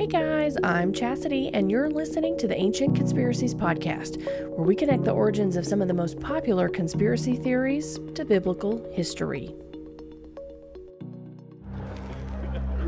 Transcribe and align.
Hey 0.00 0.06
guys, 0.06 0.56
I'm 0.64 0.94
Chastity, 0.94 1.50
and 1.52 1.70
you're 1.70 1.90
listening 1.90 2.38
to 2.38 2.48
the 2.48 2.56
Ancient 2.56 2.96
Conspiracies 2.96 3.54
Podcast, 3.54 4.16
where 4.48 4.66
we 4.66 4.74
connect 4.74 5.04
the 5.04 5.10
origins 5.10 5.56
of 5.56 5.66
some 5.66 5.82
of 5.82 5.88
the 5.88 5.94
most 5.94 6.18
popular 6.18 6.70
conspiracy 6.70 7.36
theories 7.36 8.00
to 8.14 8.24
biblical 8.24 8.82
history. 8.94 9.54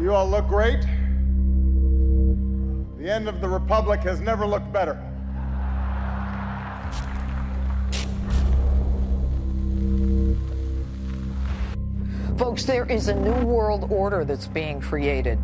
You 0.00 0.14
all 0.14 0.26
look 0.26 0.48
great. 0.48 0.80
The 2.96 3.10
end 3.12 3.28
of 3.28 3.42
the 3.42 3.48
Republic 3.50 4.00
has 4.04 4.22
never 4.22 4.46
looked 4.46 4.72
better. 4.72 4.94
Folks, 12.38 12.64
there 12.64 12.86
is 12.86 13.08
a 13.08 13.14
new 13.14 13.44
world 13.44 13.92
order 13.92 14.24
that's 14.24 14.46
being 14.46 14.80
created. 14.80 15.38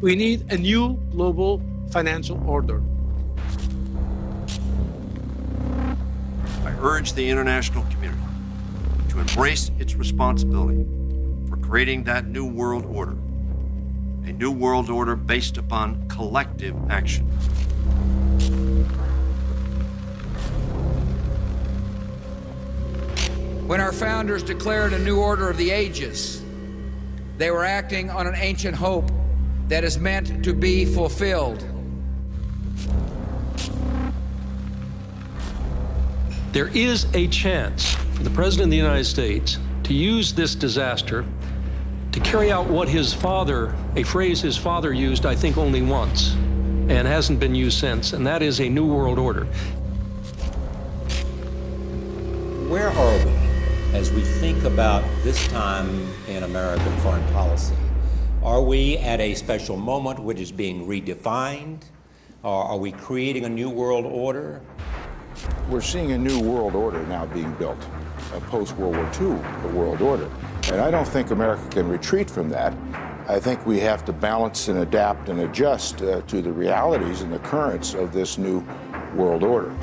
We 0.00 0.16
need 0.16 0.50
a 0.50 0.56
new 0.56 0.94
global 1.10 1.60
financial 1.90 2.42
order. 2.48 2.82
I 6.64 6.74
urge 6.80 7.12
the 7.12 7.28
international 7.28 7.84
community 7.90 8.22
to 9.10 9.20
embrace 9.20 9.70
its 9.78 9.96
responsibility 9.96 10.86
for 11.50 11.58
creating 11.58 12.04
that 12.04 12.26
new 12.26 12.46
world 12.46 12.86
order, 12.86 13.12
a 14.24 14.32
new 14.32 14.50
world 14.50 14.88
order 14.88 15.16
based 15.16 15.58
upon 15.58 16.08
collective 16.08 16.74
action. 16.88 17.26
When 23.66 23.82
our 23.82 23.92
founders 23.92 24.42
declared 24.42 24.94
a 24.94 24.98
new 24.98 25.20
order 25.20 25.50
of 25.50 25.58
the 25.58 25.70
ages, 25.70 26.42
they 27.36 27.50
were 27.50 27.66
acting 27.66 28.08
on 28.08 28.26
an 28.26 28.34
ancient 28.34 28.76
hope 28.76 29.10
that 29.70 29.84
is 29.84 30.00
meant 30.00 30.44
to 30.44 30.52
be 30.52 30.84
fulfilled. 30.84 31.64
There 36.50 36.66
is 36.74 37.06
a 37.14 37.28
chance 37.28 37.94
for 37.94 38.24
the 38.24 38.30
President 38.30 38.66
of 38.66 38.70
the 38.72 38.76
United 38.76 39.04
States 39.04 39.58
to 39.84 39.94
use 39.94 40.32
this 40.32 40.56
disaster 40.56 41.24
to 42.10 42.18
carry 42.18 42.50
out 42.50 42.66
what 42.66 42.88
his 42.88 43.14
father, 43.14 43.72
a 43.94 44.02
phrase 44.02 44.40
his 44.40 44.56
father 44.56 44.92
used, 44.92 45.24
I 45.24 45.36
think, 45.36 45.56
only 45.56 45.82
once, 45.82 46.32
and 46.32 47.06
hasn't 47.06 47.38
been 47.38 47.54
used 47.54 47.78
since, 47.78 48.12
and 48.12 48.26
that 48.26 48.42
is 48.42 48.60
a 48.60 48.68
New 48.68 48.92
World 48.92 49.20
Order. 49.20 49.44
Where 52.68 52.88
are 52.88 53.24
we 53.24 53.32
as 53.96 54.10
we 54.10 54.22
think 54.22 54.64
about 54.64 55.04
this 55.22 55.46
time 55.46 56.12
in 56.26 56.42
American 56.42 56.96
foreign 56.98 57.26
policy? 57.32 57.76
Are 58.42 58.62
we 58.62 58.96
at 58.96 59.20
a 59.20 59.34
special 59.34 59.76
moment 59.76 60.18
which 60.18 60.40
is 60.40 60.50
being 60.50 60.86
redefined? 60.86 61.82
Or 62.42 62.64
are 62.64 62.78
we 62.78 62.90
creating 62.90 63.44
a 63.44 63.50
new 63.50 63.68
world 63.68 64.06
order? 64.06 64.62
We're 65.68 65.82
seeing 65.82 66.12
a 66.12 66.18
new 66.18 66.40
world 66.40 66.74
order 66.74 67.06
now 67.06 67.26
being 67.26 67.52
built, 67.56 67.76
a 68.34 68.40
post 68.40 68.74
World 68.78 68.96
War 68.96 69.10
II 69.20 69.72
world 69.72 70.00
order. 70.00 70.30
And 70.72 70.80
I 70.80 70.90
don't 70.90 71.06
think 71.06 71.32
America 71.32 71.62
can 71.68 71.86
retreat 71.86 72.30
from 72.30 72.48
that. 72.48 72.74
I 73.28 73.38
think 73.38 73.66
we 73.66 73.78
have 73.80 74.06
to 74.06 74.12
balance 74.12 74.68
and 74.68 74.78
adapt 74.78 75.28
and 75.28 75.40
adjust 75.40 76.00
uh, 76.00 76.22
to 76.22 76.40
the 76.40 76.50
realities 76.50 77.20
and 77.20 77.30
the 77.30 77.40
currents 77.40 77.92
of 77.92 78.14
this 78.14 78.38
new 78.38 78.64
world 79.14 79.42
order. 79.42 79.76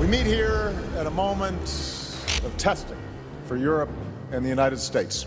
We 0.00 0.06
meet 0.06 0.24
here 0.24 0.74
at 0.96 1.06
a 1.06 1.10
moment 1.10 1.60
of 2.42 2.54
testing 2.56 2.96
for 3.44 3.58
Europe 3.58 3.90
and 4.32 4.44
the 4.44 4.48
United 4.48 4.78
States, 4.78 5.26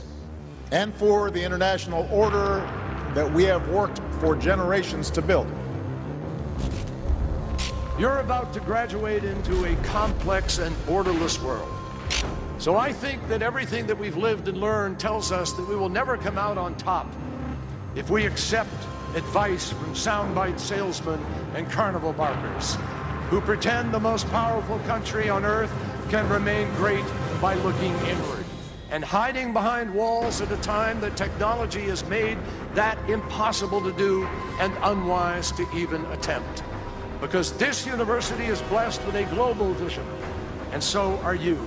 and 0.72 0.94
for 0.96 1.32
the 1.32 1.44
international 1.44 2.08
order 2.12 2.60
that 3.16 3.32
we 3.32 3.44
have 3.44 3.68
worked 3.70 4.00
for 4.20 4.36
generations 4.36 5.10
to 5.12 5.22
build. 5.22 5.48
You're 7.98 8.20
about 8.20 8.54
to 8.54 8.60
graduate 8.62 9.24
into 9.24 9.66
a 9.66 9.76
complex 9.84 10.60
and 10.60 10.76
orderless 10.88 11.42
world. 11.42 11.68
So 12.58 12.76
I 12.76 12.94
think 12.94 13.28
that 13.30 13.42
everything 13.42 13.88
that 13.88 13.98
we've 13.98 14.18
lived 14.18 14.48
and 14.48 14.58
learned 14.58 15.00
tells 15.00 15.32
us 15.32 15.54
that 15.54 15.68
we 15.68 15.76
will 15.76 15.90
never 15.90 16.18
come 16.18 16.38
out 16.38 16.58
on 16.58 16.76
top 16.76 17.08
if 17.96 18.10
we 18.10 18.26
accept 18.26 18.74
advice 19.16 19.72
from 19.72 19.94
soundbite 19.94 20.60
salesmen 20.60 21.20
and 21.56 21.70
carnival 21.72 22.14
barkers 22.14 22.78
who 23.30 23.42
pretend 23.42 23.94
the 23.94 24.00
most 24.00 24.28
powerful 24.30 24.80
country 24.80 25.30
on 25.30 25.44
earth 25.44 25.72
can 26.10 26.28
remain 26.30 26.70
great 26.76 27.06
by 27.42 27.56
looking 27.56 27.94
inward 28.08 28.39
and 28.92 29.04
hiding 29.04 29.54
behind 29.54 29.94
walls 29.94 30.42
at 30.42 30.52
a 30.52 30.58
time 30.58 31.00
that 31.02 31.16
technology 31.16 31.84
has 31.84 32.04
made 32.06 32.38
that 32.74 32.98
impossible 33.10 33.82
to 33.82 33.92
do 33.94 34.26
and 34.60 34.74
unwise 34.84 35.52
to 35.52 35.68
even 35.76 36.04
attempt. 36.08 36.64
Because 37.22 37.54
this 37.54 37.86
university 37.86 38.46
is 38.46 38.62
blessed 38.64 39.06
with 39.06 39.16
a 39.16 39.26
global 39.26 39.74
vision, 39.74 40.06
and 40.72 40.84
so 40.84 41.18
are 41.18 41.36
you, 41.36 41.60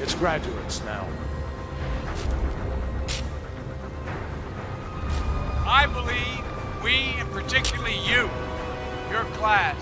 its 0.00 0.14
graduates 0.14 0.82
now. 0.84 1.06
I 5.66 5.86
believe 5.86 6.82
we, 6.82 7.14
and 7.20 7.30
particularly 7.30 7.98
you, 7.98 8.28
your 9.10 9.24
class, 9.36 9.76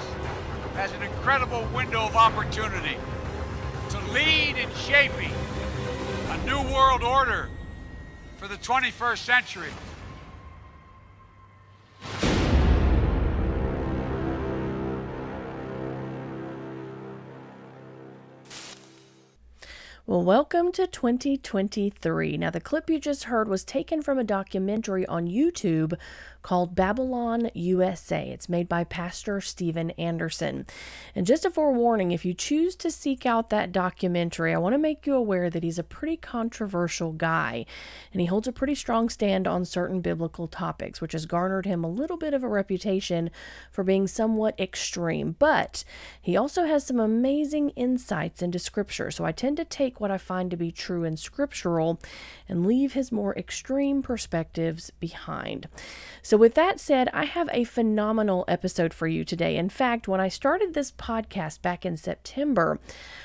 has 0.75 0.93
an 0.93 1.03
incredible 1.03 1.67
window 1.75 2.03
of 2.03 2.17
opportunity 2.17 2.97
to 3.91 3.99
lead 4.13 4.57
in 4.57 4.73
shaping 4.75 5.33
a 6.33 6.47
new 6.47 6.73
world 6.73 7.03
order 7.03 7.51
for 8.39 8.49
the 8.49 8.55
21st 8.57 9.19
century. 9.19 9.69
Well, 20.05 20.25
welcome 20.25 20.73
to 20.73 20.89
2023. 20.89 22.37
Now, 22.37 22.51
the 22.51 22.61
clip 22.61 22.91
you 22.91 22.99
just 22.99 23.25
heard 23.25 23.49
was 23.49 23.63
taken 23.63 24.03
from 24.03 24.19
a 24.19 24.25
documentary 24.25 25.07
on 25.07 25.29
YouTube 25.29 25.97
called 26.43 26.75
Babylon 26.75 27.51
USA. 27.55 28.29
It's 28.29 28.49
made 28.49 28.69
by 28.69 28.83
Pastor 28.83 29.41
Steven 29.41 29.91
Anderson. 29.93 30.67
And 31.15 31.25
just 31.25 31.45
a 31.45 31.51
forewarning 31.51 32.11
if 32.11 32.25
you 32.25 32.35
choose 32.35 32.75
to 32.77 32.91
seek 32.91 33.25
out 33.25 33.51
that 33.51 33.71
documentary, 33.71 34.53
I 34.53 34.59
want 34.59 34.75
to 34.75 34.79
make 34.79 35.07
you 35.07 35.15
aware 35.15 35.49
that 35.49 35.63
he's 35.63 35.79
a 35.79 35.85
pretty 35.85 36.17
controversial 36.17 37.13
guy 37.13 37.65
and 38.13 38.21
he 38.21 38.27
holds 38.27 38.49
a 38.49 38.53
pretty 38.53 38.75
strong 38.75 39.09
stand 39.09 39.47
on 39.47 39.65
certain 39.65 40.01
biblical 40.01 40.49
topics, 40.49 41.01
which 41.01 41.13
has 41.13 41.27
garnered 41.27 41.65
him 41.65 41.85
a 41.85 41.91
little 41.91 42.17
bit 42.17 42.35
of 42.35 42.43
a 42.43 42.49
reputation 42.49 43.31
for 43.71 43.85
being 43.85 44.09
somewhat 44.09 44.59
extreme. 44.59 45.37
But 45.39 45.85
he 46.21 46.37
also 46.37 46.65
has 46.65 46.85
some 46.85 46.99
amazing 46.99 47.71
insights 47.71 48.43
into 48.43 48.59
Scripture. 48.59 49.13
So 49.13 49.25
I 49.25 49.31
tend 49.31 49.59
to 49.59 49.65
take 49.65 49.92
what 50.01 50.11
I 50.11 50.19
find 50.19 50.51
to 50.51 50.57
be 50.57 50.73
true 50.73 51.05
and 51.05 51.19
scriptural 51.19 52.01
and 52.49 52.67
leave 52.67 52.93
his 52.93 53.13
more 53.13 53.37
extreme 53.37 54.03
perspectives 54.03 54.91
behind. 55.01 55.69
So, 56.23 56.37
with 56.37 56.55
that 56.55 56.81
said, 56.81 57.09
I 57.13 57.25
have 57.25 57.49
a 57.53 57.65
phenomenal 57.65 58.45
episode 58.49 58.95
for 58.95 59.07
you 59.07 59.25
today. 59.25 59.57
In 59.57 59.69
fact, 59.69 60.09
when 60.09 60.21
I 60.21 60.29
started 60.29 60.75
this 60.75 60.93
podcast 60.93 61.63
back 61.63 61.85
in 61.85 61.97
September, 61.97 62.79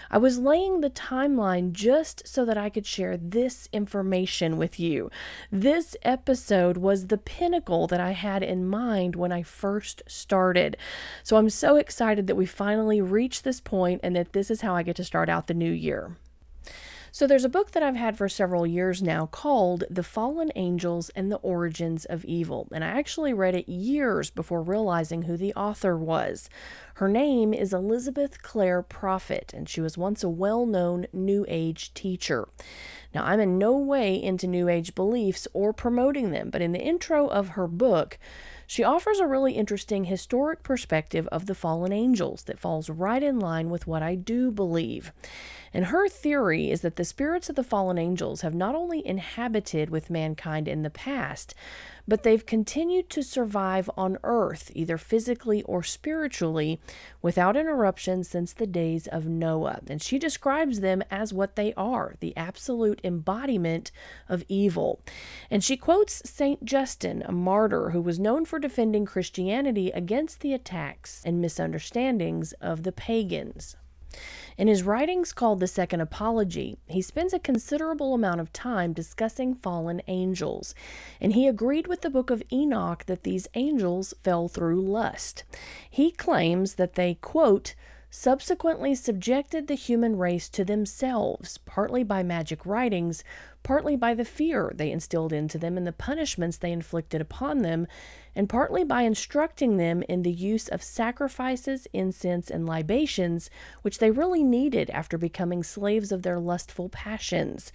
I 0.10 0.18
was 0.18 0.40
laying 0.40 0.82
the 0.82 0.90
timeline 0.90 1.74
just 1.74 2.28
so 2.28 2.46
that 2.46 2.58
I 2.58 2.70
could 2.70 2.86
share 2.86 3.18
this 3.18 3.68
information 3.74 4.58
with 4.58 4.80
you. 4.80 5.12
This 5.52 5.96
episode 6.04 6.78
was 6.78 7.08
the 7.08 7.18
pinnacle 7.18 7.88
that 7.88 8.00
I 8.00 8.12
had 8.12 8.44
in 8.44 8.66
mind 8.66 9.16
when 9.16 9.32
I 9.32 9.44
first 9.44 10.04
started. 10.08 10.78
So 11.24 11.38
I'm 11.38 11.50
so 11.50 11.76
excited 11.76 12.28
that 12.28 12.36
we 12.36 12.46
finally 12.46 13.02
reached 13.02 13.44
this 13.44 13.60
point 13.60 14.02
and 14.04 14.16
that 14.16 14.34
this 14.34 14.50
is 14.50 14.62
how 14.62 14.76
I 14.76 14.84
get 14.84 14.96
to 14.98 15.04
start 15.04 15.30
out 15.30 15.48
the 15.48 15.54
new 15.54 15.72
year. 15.72 16.16
So, 17.18 17.26
there's 17.26 17.46
a 17.46 17.50
book 17.50 17.72
that 17.72 17.82
I've 17.82 17.96
had 17.96 18.16
for 18.16 18.30
several 18.30 18.68
years 18.68 19.02
now 19.02 19.26
called 19.26 19.86
The 19.90 20.04
Fallen 20.04 20.52
Angels 20.56 21.10
and 21.16 21.32
the 21.32 21.38
Origins 21.38 22.06
of 22.06 22.24
Evil, 22.26 22.68
and 22.72 22.84
I 22.84 22.90
actually 22.90 23.34
read 23.34 23.56
it 23.56 23.68
years 23.68 24.30
before 24.30 24.62
realizing 24.62 25.24
who 25.24 25.36
the 25.36 25.52
author 25.56 25.98
was. 25.98 26.48
Her 26.98 27.10
name 27.10 27.56
is 27.56 27.74
Elizabeth 27.74 28.44
Clare 28.44 28.84
Prophet, 28.84 29.52
and 29.56 29.68
she 29.68 29.82
was 29.82 29.98
once 29.98 30.24
a 30.24 30.30
well 30.30 30.68
known 30.68 31.08
New 31.12 31.44
Age 31.48 31.92
teacher. 31.96 32.50
Now, 33.16 33.26
I'm 33.26 33.40
in 33.40 33.58
no 33.58 33.76
way 33.76 34.22
into 34.22 34.46
New 34.46 34.70
Age 34.70 34.94
beliefs 34.94 35.48
or 35.54 35.74
promoting 35.74 36.30
them, 36.30 36.52
but 36.52 36.62
in 36.62 36.72
the 36.72 36.84
intro 36.84 37.26
of 37.26 37.50
her 37.50 37.68
book, 37.68 38.20
she 38.68 38.84
offers 38.84 39.20
a 39.20 39.26
really 39.26 39.54
interesting 39.54 40.04
historic 40.04 40.62
perspective 40.62 41.26
of 41.30 41.46
the 41.46 41.56
fallen 41.56 41.94
angels 41.94 42.44
that 42.44 42.60
falls 42.60 42.90
right 42.90 43.24
in 43.24 43.40
line 43.40 43.70
with 43.70 43.88
what 43.88 44.04
I 44.04 44.16
do 44.16 44.52
believe. 44.52 45.14
And 45.74 45.86
her 45.86 46.10
theory 46.10 46.70
is 46.70 46.82
that 46.82 46.98
the 46.98 47.06
spirits 47.06 47.50
of 47.50 47.56
the 47.56 47.64
fallen 47.64 47.98
angels 47.98 48.42
have 48.42 48.54
not 48.54 48.76
only 48.76 49.06
inhabited 49.08 49.90
with 49.90 50.10
mankind 50.10 50.68
in 50.68 50.84
the 50.84 50.90
past, 50.90 51.56
but 52.08 52.24
they've 52.24 52.46
continued 52.46 53.10
to 53.10 53.22
survive 53.22 53.90
on 53.98 54.18
earth, 54.24 54.72
either 54.74 54.98
physically 54.98 55.62
or 55.64 55.84
spiritually, 55.84 56.80
without 57.22 57.58
interruption 57.58 58.24
since 58.24 58.54
the 58.54 58.68
days 58.68 59.08
of 59.08 59.26
Noah. 59.26 59.82
And 59.88 60.02
she 60.02 60.18
describes 60.18 60.80
them 60.80 61.04
as 61.12 61.34
what 61.34 61.56
they 61.56 61.74
are 61.74 62.16
the 62.20 62.36
absolute 62.38 63.02
embodiment 63.04 63.92
of 64.30 64.44
evil. 64.48 65.02
And 65.52 65.64
she 65.64 65.76
quotes 65.76 66.28
St. 66.30 66.64
Justin, 66.64 67.24
a 67.24 67.32
martyr 67.32 67.90
who 67.90 68.02
was 68.02 68.20
known 68.20 68.46
for 68.46 68.60
defending 68.60 69.06
Christianity 69.06 69.92
against 69.92 70.40
the 70.40 70.54
attacks 70.54 71.22
and 71.26 71.42
misunderstandings 71.42 72.54
of 72.54 72.84
the 72.84 72.92
pagans. 72.92 73.76
In 74.58 74.68
his 74.68 74.82
writings 74.82 75.34
called 75.34 75.60
The 75.60 75.68
Second 75.68 76.02
Apology, 76.02 76.80
he 76.88 77.00
spends 77.04 77.32
a 77.32 77.38
considerable 77.38 78.16
amount 78.16 78.42
of 78.42 78.52
time 78.52 78.92
discussing 78.92 79.54
fallen 79.54 80.02
angels, 80.08 80.74
and 81.22 81.34
he 81.34 81.48
agreed 81.48 81.86
with 81.86 82.02
the 82.02 82.10
book 82.10 82.32
of 82.32 82.42
Enoch 82.52 83.06
that 83.06 83.22
these 83.22 83.48
angels 83.54 84.16
fell 84.24 84.48
through 84.48 84.82
lust. 84.82 85.44
He 85.88 86.10
claims 86.10 86.74
that 86.76 86.96
they, 86.96 87.14
quote, 87.14 87.76
subsequently 88.10 88.96
subjected 88.96 89.68
the 89.68 89.76
human 89.76 90.18
race 90.18 90.50
to 90.50 90.66
themselves, 90.66 91.60
partly 91.60 92.04
by 92.04 92.24
magic 92.24 92.66
writings, 92.66 93.24
partly 93.62 93.96
by 93.96 94.16
the 94.16 94.26
fear 94.26 94.72
they 94.74 94.92
instilled 94.92 95.34
into 95.34 95.60
them 95.60 95.78
and 95.78 95.86
the 95.86 95.92
punishments 95.92 96.58
they 96.58 96.72
inflicted 96.72 97.22
upon 97.22 97.60
them, 97.60 97.86
and 98.38 98.48
partly 98.48 98.84
by 98.84 99.02
instructing 99.02 99.78
them 99.78 100.04
in 100.08 100.22
the 100.22 100.32
use 100.32 100.68
of 100.68 100.84
sacrifices, 100.84 101.88
incense, 101.92 102.52
and 102.52 102.68
libations, 102.68 103.50
which 103.82 103.98
they 103.98 104.12
really 104.12 104.44
needed 104.44 104.92
after 104.92 105.18
becoming 105.18 105.64
slaves 105.64 106.12
of 106.12 106.22
their 106.22 106.40
lustful 106.40 106.88
passions. 106.88 107.72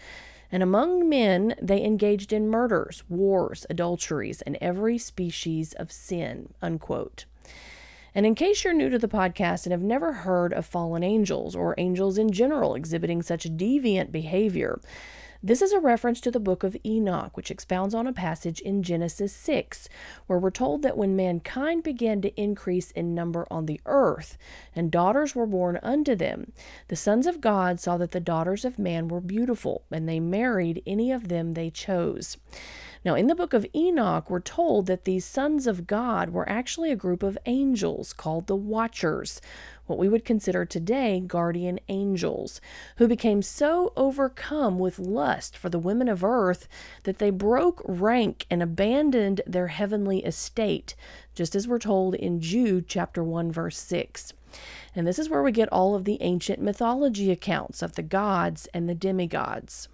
And 0.53 0.62
among 0.62 1.09
men, 1.09 1.56
they 1.61 1.82
engaged 1.85 2.32
in 2.32 2.49
murders, 2.49 3.03
wars, 3.09 3.67
adulteries, 3.69 4.41
and 4.43 4.56
every 4.61 4.99
species 4.99 5.73
of 5.73 5.91
sin. 5.91 6.55
Unquote. 6.62 7.25
And 8.15 8.25
in 8.25 8.37
case 8.37 8.62
you're 8.62 8.73
new 8.73 8.88
to 8.88 9.00
the 9.00 9.08
podcast 9.08 9.65
and 9.65 9.73
have 9.73 9.82
never 9.82 10.12
heard 10.12 10.53
of 10.53 10.65
fallen 10.65 11.03
angels 11.03 11.56
or 11.56 11.75
angels 11.76 12.19
in 12.19 12.31
general 12.31 12.76
exhibiting 12.76 13.23
such 13.23 13.56
deviant 13.56 14.12
behavior, 14.12 14.81
this 15.43 15.61
is 15.61 15.73
a 15.73 15.81
reference 15.81 16.21
to 16.21 16.31
the 16.31 16.39
book 16.39 16.62
of 16.62 16.77
Enoch, 16.87 17.37
which 17.37 17.50
expounds 17.50 17.94
on 17.94 18.06
a 18.06 18.12
passage 18.12 18.61
in 18.61 18.83
Genesis 18.83 19.33
6, 19.33 19.89
where 20.27 20.39
we're 20.39 20.50
told 20.50 20.83
that 20.83 20.97
when 20.97 21.17
mankind 21.17 21.83
began 21.83 22.21
to 22.23 22.41
increase 22.41 22.93
in 22.93 23.15
number 23.15 23.47
on 23.50 23.67
the 23.67 23.81
earth, 23.85 24.39
and 24.77 24.91
daughters 24.91 25.35
were 25.35 25.47
born 25.47 25.81
unto 25.83 26.15
them, 26.15 26.53
the 26.87 26.97
sons 26.97 27.27
of 27.27 27.41
God 27.41 27.81
saw 27.81 27.97
that 27.99 28.12
the 28.12 28.21
daughters 28.21 28.65
of 28.65 28.79
man 28.79 29.09
were 29.09 29.21
beautiful, 29.21 29.85
and 29.91 30.09
they 30.09 30.21
married 30.21 30.83
any 30.87 31.11
of 31.11 31.27
them 31.27 31.53
they 31.53 31.71
chose. 31.71 32.37
Now, 33.05 33.17
in 33.17 33.27
the 33.27 33.35
book 33.35 33.53
of 33.53 33.67
Enoch, 33.75 34.31
we're 34.31 34.39
told 34.39 34.87
that 34.87 35.05
these 35.05 35.25
sons 35.25 35.67
of 35.67 35.89
God 35.89 36.31
were 36.31 36.49
actually 36.49 36.93
a 36.93 36.97
group 36.97 37.25
of 37.25 37.37
angels 37.47 38.12
called 38.12 38.47
the 38.47 38.55
Watchers, 38.55 39.41
what 39.93 39.99
we 39.99 40.09
would 40.09 40.25
consider 40.25 40.65
today 40.65 41.21
guardian 41.21 41.79
angels, 41.91 42.62
who 42.97 43.06
became 43.06 43.43
so 43.43 43.93
overcome 43.94 44.79
with 44.79 44.99
lust 44.99 45.55
for 45.55 45.69
the 45.69 45.79
women 45.79 46.09
of 46.09 46.25
earth 46.25 46.67
that 47.03 47.19
they 47.19 47.29
broke 47.29 47.83
rank 47.85 48.47
and 48.49 48.62
abandoned 48.62 49.43
their 49.47 49.67
heavenly 49.67 50.25
estate, 50.25 50.94
just 51.35 51.55
as 51.55 51.69
we're 51.69 51.79
told 51.79 52.15
in 52.15 52.41
Jude 52.41 52.89
chapter 52.89 53.23
1 53.23 53.53
verse 53.53 53.77
6. 53.77 54.33
And 54.97 55.06
this 55.06 55.19
is 55.19 55.29
where 55.29 55.43
we 55.43 55.53
get 55.53 55.69
all 55.71 55.94
of 55.94 56.06
the 56.06 56.17
ancient 56.23 56.62
mythology 56.62 57.31
accounts 57.31 57.83
of 57.83 57.94
the 57.94 58.03
gods 58.03 58.67
and 58.73 58.89
the 58.89 58.94
demigods. 58.94 59.91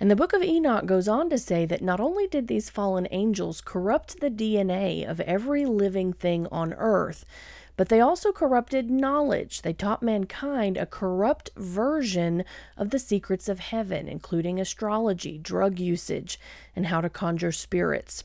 And 0.00 0.10
the 0.10 0.16
book 0.16 0.32
of 0.32 0.42
Enoch 0.42 0.84
goes 0.84 1.06
on 1.06 1.30
to 1.30 1.38
say 1.38 1.64
that 1.64 1.80
not 1.80 2.00
only 2.00 2.26
did 2.26 2.48
these 2.48 2.70
fallen 2.70 3.06
angels 3.12 3.60
corrupt 3.60 4.18
the 4.18 4.30
DNA 4.30 5.08
of 5.08 5.20
every 5.20 5.64
living 5.64 6.12
thing 6.12 6.48
on 6.50 6.74
earth, 6.74 7.24
but 7.76 7.88
they 7.88 8.00
also 8.00 8.32
corrupted 8.32 8.90
knowledge. 8.90 9.62
They 9.62 9.72
taught 9.72 10.02
mankind 10.02 10.76
a 10.76 10.86
corrupt 10.86 11.50
version 11.56 12.44
of 12.76 12.90
the 12.90 12.98
secrets 12.98 13.48
of 13.48 13.58
heaven, 13.58 14.08
including 14.08 14.58
astrology, 14.58 15.38
drug 15.38 15.78
usage, 15.78 16.40
and 16.74 16.86
how 16.86 17.00
to 17.00 17.10
conjure 17.10 17.52
spirits. 17.52 18.24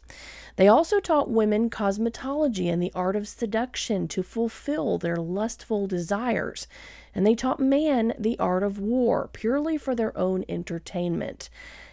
They 0.55 0.67
also 0.67 0.99
taught 0.99 1.29
women 1.29 1.69
cosmetology 1.69 2.71
and 2.71 2.81
the 2.81 2.91
art 2.93 3.15
of 3.15 3.27
seduction 3.27 4.07
to 4.09 4.23
fulfill 4.23 4.97
their 4.97 5.17
lustful 5.17 5.87
desires. 5.87 6.67
And 7.13 7.25
they 7.25 7.35
taught 7.35 7.59
man 7.59 8.13
the 8.17 8.39
art 8.39 8.63
of 8.63 8.79
war 8.79 9.29
purely 9.33 9.77
for 9.77 9.95
their 9.95 10.17
own 10.17 10.45
entertainment. 10.47 11.49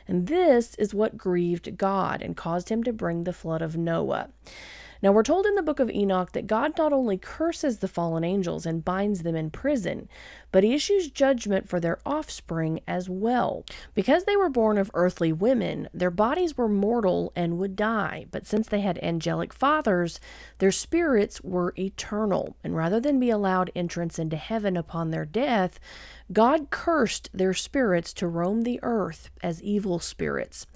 And 0.06 0.26
this 0.26 0.74
is 0.76 0.94
what 0.94 1.18
grieved 1.18 1.76
God 1.76 2.22
and 2.22 2.36
caused 2.36 2.68
him 2.68 2.82
to 2.84 2.92
bring 2.92 3.24
the 3.24 3.32
flood 3.32 3.62
of 3.62 3.76
Noah. 3.76 4.30
Now, 5.02 5.12
we're 5.12 5.22
told 5.22 5.46
in 5.46 5.54
the 5.54 5.62
book 5.62 5.80
of 5.80 5.90
Enoch 5.90 6.32
that 6.32 6.46
God 6.46 6.76
not 6.76 6.92
only 6.92 7.18
curses 7.18 7.78
the 7.78 7.88
fallen 7.88 8.24
angels 8.24 8.66
and 8.66 8.84
binds 8.84 9.22
them 9.22 9.36
in 9.36 9.50
prison, 9.50 10.08
but 10.50 10.64
he 10.64 10.74
issues 10.74 11.10
judgment 11.10 11.68
for 11.68 11.80
their 11.80 11.98
offspring 12.06 12.80
as 12.86 13.08
well. 13.08 13.64
Because 13.94 14.24
they 14.24 14.36
were 14.36 14.48
born 14.48 14.78
of 14.78 14.90
earthly 14.94 15.32
women, 15.32 15.88
their 15.92 16.10
bodies 16.10 16.56
were 16.56 16.68
mortal 16.68 17.32
and 17.36 17.58
would 17.58 17.76
die, 17.76 18.26
but 18.30 18.46
since 18.46 18.68
they 18.68 18.80
had 18.80 18.98
angelic 19.02 19.52
fathers, 19.52 20.20
their 20.58 20.72
spirits 20.72 21.40
were 21.42 21.74
eternal, 21.78 22.56
and 22.64 22.76
rather 22.76 23.00
than 23.00 23.20
be 23.20 23.30
allowed 23.30 23.70
entrance 23.74 24.18
into 24.18 24.36
heaven 24.36 24.76
upon 24.76 25.10
their 25.10 25.24
death, 25.24 25.78
God 26.32 26.70
cursed 26.70 27.30
their 27.32 27.54
spirits 27.54 28.12
to 28.14 28.26
roam 28.26 28.62
the 28.62 28.80
earth 28.82 29.30
as 29.42 29.62
evil 29.62 29.98
spirits. 29.98 30.66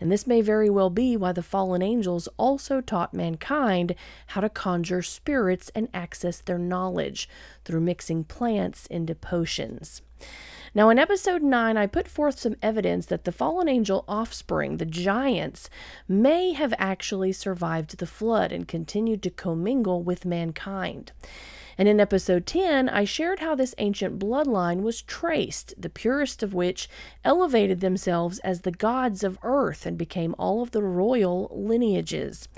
And 0.00 0.10
this 0.10 0.26
may 0.26 0.40
very 0.40 0.68
well 0.68 0.90
be 0.90 1.16
why 1.16 1.32
the 1.32 1.42
fallen 1.42 1.82
angels 1.82 2.28
also 2.36 2.80
taught 2.80 3.14
mankind 3.14 3.94
how 4.28 4.40
to 4.40 4.48
conjure 4.48 5.02
spirits 5.02 5.70
and 5.74 5.88
access 5.94 6.40
their 6.40 6.58
knowledge 6.58 7.28
through 7.64 7.80
mixing 7.80 8.24
plants 8.24 8.86
into 8.86 9.14
potions. 9.14 10.02
Now, 10.76 10.88
in 10.88 10.98
episode 10.98 11.42
9, 11.42 11.76
I 11.76 11.86
put 11.86 12.08
forth 12.08 12.40
some 12.40 12.56
evidence 12.60 13.06
that 13.06 13.24
the 13.24 13.32
fallen 13.32 13.68
angel 13.68 14.04
offspring, 14.08 14.78
the 14.78 14.84
giants, 14.84 15.70
may 16.08 16.52
have 16.52 16.74
actually 16.78 17.32
survived 17.32 17.98
the 17.98 18.06
flood 18.06 18.50
and 18.50 18.66
continued 18.66 19.22
to 19.22 19.30
commingle 19.30 20.02
with 20.02 20.24
mankind. 20.24 21.12
And 21.78 21.88
in 21.88 22.00
episode 22.00 22.46
10, 22.46 22.88
I 22.88 23.04
shared 23.04 23.40
how 23.40 23.54
this 23.54 23.74
ancient 23.78 24.18
bloodline 24.18 24.82
was 24.82 25.02
traced, 25.02 25.74
the 25.80 25.88
purest 25.88 26.42
of 26.42 26.54
which 26.54 26.88
elevated 27.24 27.80
themselves 27.80 28.38
as 28.40 28.60
the 28.60 28.70
gods 28.70 29.24
of 29.24 29.38
earth 29.42 29.86
and 29.86 29.98
became 29.98 30.34
all 30.38 30.62
of 30.62 30.70
the 30.72 30.82
royal 30.82 31.50
lineages. 31.52 32.48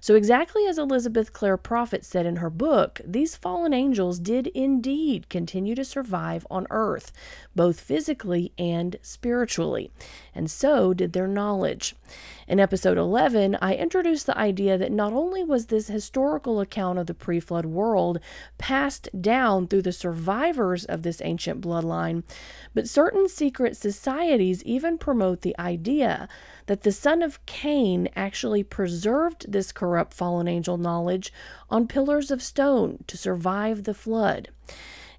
So, 0.00 0.14
exactly 0.14 0.66
as 0.66 0.78
Elizabeth 0.78 1.32
Clare 1.32 1.56
Prophet 1.56 2.04
said 2.04 2.26
in 2.26 2.36
her 2.36 2.50
book, 2.50 3.00
these 3.04 3.36
fallen 3.36 3.72
angels 3.72 4.18
did 4.18 4.46
indeed 4.48 5.28
continue 5.28 5.74
to 5.74 5.84
survive 5.84 6.46
on 6.50 6.66
earth, 6.70 7.12
both 7.54 7.80
physically 7.80 8.52
and 8.58 8.96
spiritually, 9.02 9.90
and 10.34 10.50
so 10.50 10.94
did 10.94 11.12
their 11.12 11.28
knowledge. 11.28 11.94
In 12.48 12.60
episode 12.60 12.96
11, 12.96 13.58
I 13.60 13.74
introduced 13.74 14.26
the 14.26 14.38
idea 14.38 14.78
that 14.78 14.92
not 14.92 15.12
only 15.12 15.42
was 15.42 15.66
this 15.66 15.88
historical 15.88 16.60
account 16.60 16.96
of 16.96 17.08
the 17.08 17.14
pre 17.14 17.40
flood 17.40 17.66
world 17.66 18.20
passed 18.56 19.08
down 19.20 19.66
through 19.66 19.82
the 19.82 19.92
survivors 19.92 20.84
of 20.84 21.02
this 21.02 21.20
ancient 21.24 21.60
bloodline, 21.60 22.22
but 22.72 22.88
certain 22.88 23.28
secret 23.28 23.76
societies 23.76 24.62
even 24.62 24.96
promote 24.96 25.40
the 25.40 25.58
idea 25.58 26.28
that 26.66 26.82
the 26.82 26.92
son 26.92 27.20
of 27.20 27.44
Cain 27.46 28.08
actually 28.14 28.62
preserved 28.62 29.50
this 29.50 29.72
corrupt 29.72 30.14
fallen 30.14 30.46
angel 30.46 30.78
knowledge 30.78 31.32
on 31.68 31.88
pillars 31.88 32.30
of 32.30 32.40
stone 32.40 33.02
to 33.08 33.16
survive 33.16 33.82
the 33.82 33.94
flood. 33.94 34.50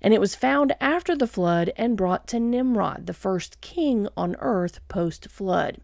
And 0.01 0.13
it 0.13 0.21
was 0.21 0.35
found 0.35 0.75
after 0.79 1.13
the 1.15 1.27
flood 1.27 1.73
and 1.75 1.97
brought 1.97 2.27
to 2.27 2.39
Nimrod, 2.39 3.05
the 3.05 3.13
first 3.13 3.59
king 3.59 4.07
on 4.15 4.37
earth 4.39 4.79
post 4.87 5.29
flood. 5.29 5.81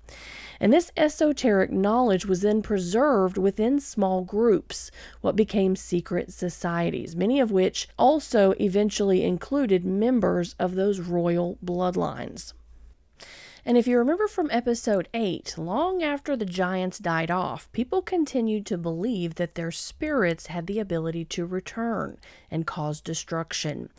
And 0.63 0.71
this 0.71 0.93
esoteric 0.95 1.73
knowledge 1.73 2.25
was 2.25 2.39
then 2.39 2.61
preserved 2.61 3.37
within 3.37 3.81
small 3.81 4.21
groups, 4.21 4.91
what 5.19 5.35
became 5.35 5.75
secret 5.75 6.31
societies, 6.31 7.17
many 7.17 7.41
of 7.41 7.51
which 7.51 7.89
also 7.99 8.53
eventually 8.61 9.25
included 9.25 9.83
members 9.83 10.55
of 10.57 10.75
those 10.75 11.01
royal 11.01 11.57
bloodlines. 11.61 12.53
And 13.65 13.77
if 13.77 13.87
you 13.87 13.97
remember 13.97 14.27
from 14.27 14.51
episode 14.51 15.07
8, 15.13 15.57
long 15.57 16.03
after 16.03 16.35
the 16.35 16.45
giants 16.45 16.99
died 16.99 17.31
off, 17.31 17.71
people 17.71 18.01
continued 18.01 18.65
to 18.65 18.77
believe 18.77 19.35
that 19.35 19.55
their 19.55 19.71
spirits 19.71 20.47
had 20.47 20.67
the 20.67 20.79
ability 20.79 21.23
to 21.25 21.45
return 21.45 22.17
and 22.51 22.67
cause 22.67 22.99
destruction. 22.99 23.89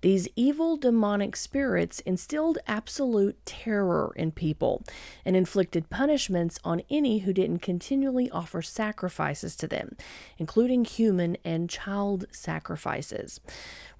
These 0.00 0.26
evil 0.34 0.76
demonic 0.76 1.36
spirits 1.36 2.00
instilled 2.00 2.58
absolute 2.66 3.38
terror 3.46 4.12
in 4.16 4.32
people 4.32 4.82
and 5.24 5.36
inflicted 5.36 5.88
punishments 5.88 6.58
on 6.64 6.82
any 6.90 7.20
who 7.20 7.32
didn't 7.32 7.60
continually 7.60 8.28
offer 8.28 8.60
sacrifices 8.60 9.54
to 9.56 9.68
them, 9.68 9.96
including 10.36 10.84
human 10.84 11.36
and 11.44 11.70
child 11.70 12.24
sacrifices. 12.32 13.40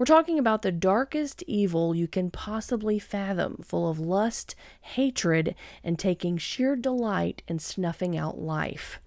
We're 0.02 0.06
talking 0.06 0.40
about 0.40 0.62
the 0.62 0.72
darkest 0.72 1.44
evil 1.46 1.94
you 1.94 2.08
can 2.08 2.28
possibly 2.32 2.98
fathom, 2.98 3.62
full 3.62 3.88
of 3.88 4.00
lust, 4.00 4.56
hatred, 4.80 5.54
and 5.84 5.96
taking 5.96 6.38
sheer 6.38 6.74
delight 6.74 7.44
in 7.46 7.60
snuffing 7.60 8.18
out 8.18 8.36
life. 8.36 8.98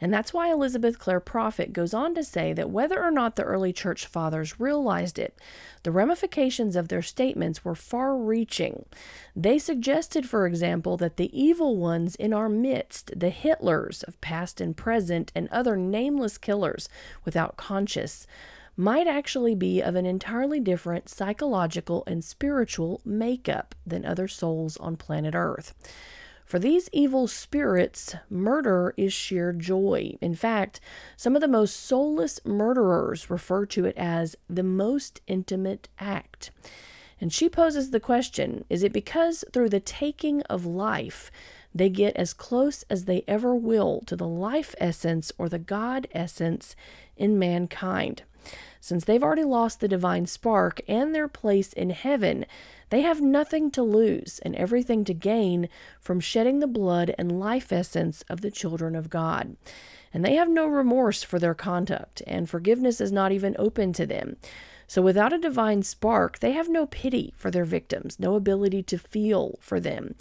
And 0.00 0.14
that's 0.14 0.32
why 0.32 0.52
Elizabeth 0.52 0.96
Clare 0.96 1.18
Prophet 1.18 1.72
goes 1.72 1.92
on 1.92 2.14
to 2.14 2.22
say 2.22 2.52
that 2.52 2.70
whether 2.70 3.02
or 3.02 3.10
not 3.10 3.34
the 3.34 3.42
early 3.42 3.72
church 3.72 4.06
fathers 4.06 4.60
realized 4.60 5.18
it, 5.18 5.36
the 5.82 5.90
ramifications 5.90 6.76
of 6.76 6.86
their 6.86 7.02
statements 7.02 7.64
were 7.64 7.74
far 7.74 8.16
reaching. 8.16 8.84
They 9.34 9.58
suggested, 9.58 10.28
for 10.28 10.46
example, 10.46 10.96
that 10.98 11.16
the 11.16 11.36
evil 11.36 11.74
ones 11.74 12.14
in 12.14 12.32
our 12.32 12.48
midst, 12.48 13.18
the 13.18 13.32
Hitlers 13.32 14.06
of 14.06 14.20
past 14.20 14.60
and 14.60 14.76
present, 14.76 15.32
and 15.34 15.48
other 15.48 15.76
nameless 15.76 16.38
killers 16.38 16.88
without 17.24 17.56
conscience, 17.56 18.24
might 18.78 19.08
actually 19.08 19.56
be 19.56 19.80
of 19.82 19.96
an 19.96 20.06
entirely 20.06 20.60
different 20.60 21.08
psychological 21.08 22.04
and 22.06 22.22
spiritual 22.22 23.00
makeup 23.04 23.74
than 23.84 24.04
other 24.04 24.28
souls 24.28 24.76
on 24.76 24.96
planet 24.96 25.34
Earth. 25.34 25.74
For 26.44 26.60
these 26.60 26.88
evil 26.92 27.26
spirits, 27.26 28.14
murder 28.30 28.94
is 28.96 29.12
sheer 29.12 29.52
joy. 29.52 30.16
In 30.20 30.36
fact, 30.36 30.80
some 31.16 31.34
of 31.34 31.42
the 31.42 31.48
most 31.48 31.74
soulless 31.74 32.40
murderers 32.44 33.28
refer 33.28 33.66
to 33.66 33.84
it 33.84 33.96
as 33.98 34.36
the 34.48 34.62
most 34.62 35.20
intimate 35.26 35.88
act. 35.98 36.52
And 37.20 37.32
she 37.32 37.48
poses 37.48 37.90
the 37.90 38.00
question 38.00 38.64
is 38.70 38.84
it 38.84 38.92
because 38.92 39.44
through 39.52 39.70
the 39.70 39.80
taking 39.80 40.42
of 40.42 40.64
life, 40.64 41.32
they 41.74 41.90
get 41.90 42.16
as 42.16 42.32
close 42.32 42.84
as 42.88 43.04
they 43.04 43.24
ever 43.26 43.54
will 43.56 44.02
to 44.06 44.14
the 44.14 44.28
life 44.28 44.74
essence 44.78 45.32
or 45.36 45.48
the 45.48 45.58
God 45.58 46.06
essence 46.12 46.76
in 47.16 47.40
mankind? 47.40 48.22
Since 48.80 49.04
they've 49.04 49.22
already 49.22 49.44
lost 49.44 49.80
the 49.80 49.88
divine 49.88 50.26
spark 50.26 50.80
and 50.88 51.14
their 51.14 51.28
place 51.28 51.72
in 51.72 51.90
heaven, 51.90 52.46
they 52.90 53.02
have 53.02 53.20
nothing 53.20 53.70
to 53.72 53.82
lose 53.82 54.38
and 54.40 54.54
everything 54.56 55.04
to 55.04 55.14
gain 55.14 55.68
from 56.00 56.20
shedding 56.20 56.60
the 56.60 56.66
blood 56.66 57.14
and 57.18 57.38
life 57.38 57.72
essence 57.72 58.22
of 58.28 58.40
the 58.40 58.50
children 58.50 58.94
of 58.96 59.10
God. 59.10 59.56
And 60.12 60.24
they 60.24 60.34
have 60.34 60.48
no 60.48 60.66
remorse 60.66 61.22
for 61.22 61.38
their 61.38 61.54
conduct, 61.54 62.22
and 62.26 62.48
forgiveness 62.48 63.00
is 63.00 63.12
not 63.12 63.32
even 63.32 63.54
open 63.58 63.92
to 63.94 64.06
them. 64.06 64.36
So, 64.86 65.02
without 65.02 65.34
a 65.34 65.38
divine 65.38 65.82
spark, 65.82 66.38
they 66.38 66.52
have 66.52 66.70
no 66.70 66.86
pity 66.86 67.34
for 67.36 67.50
their 67.50 67.66
victims, 67.66 68.18
no 68.18 68.36
ability 68.36 68.82
to 68.84 68.96
feel 68.96 69.58
for 69.60 69.80
them. 69.80 70.14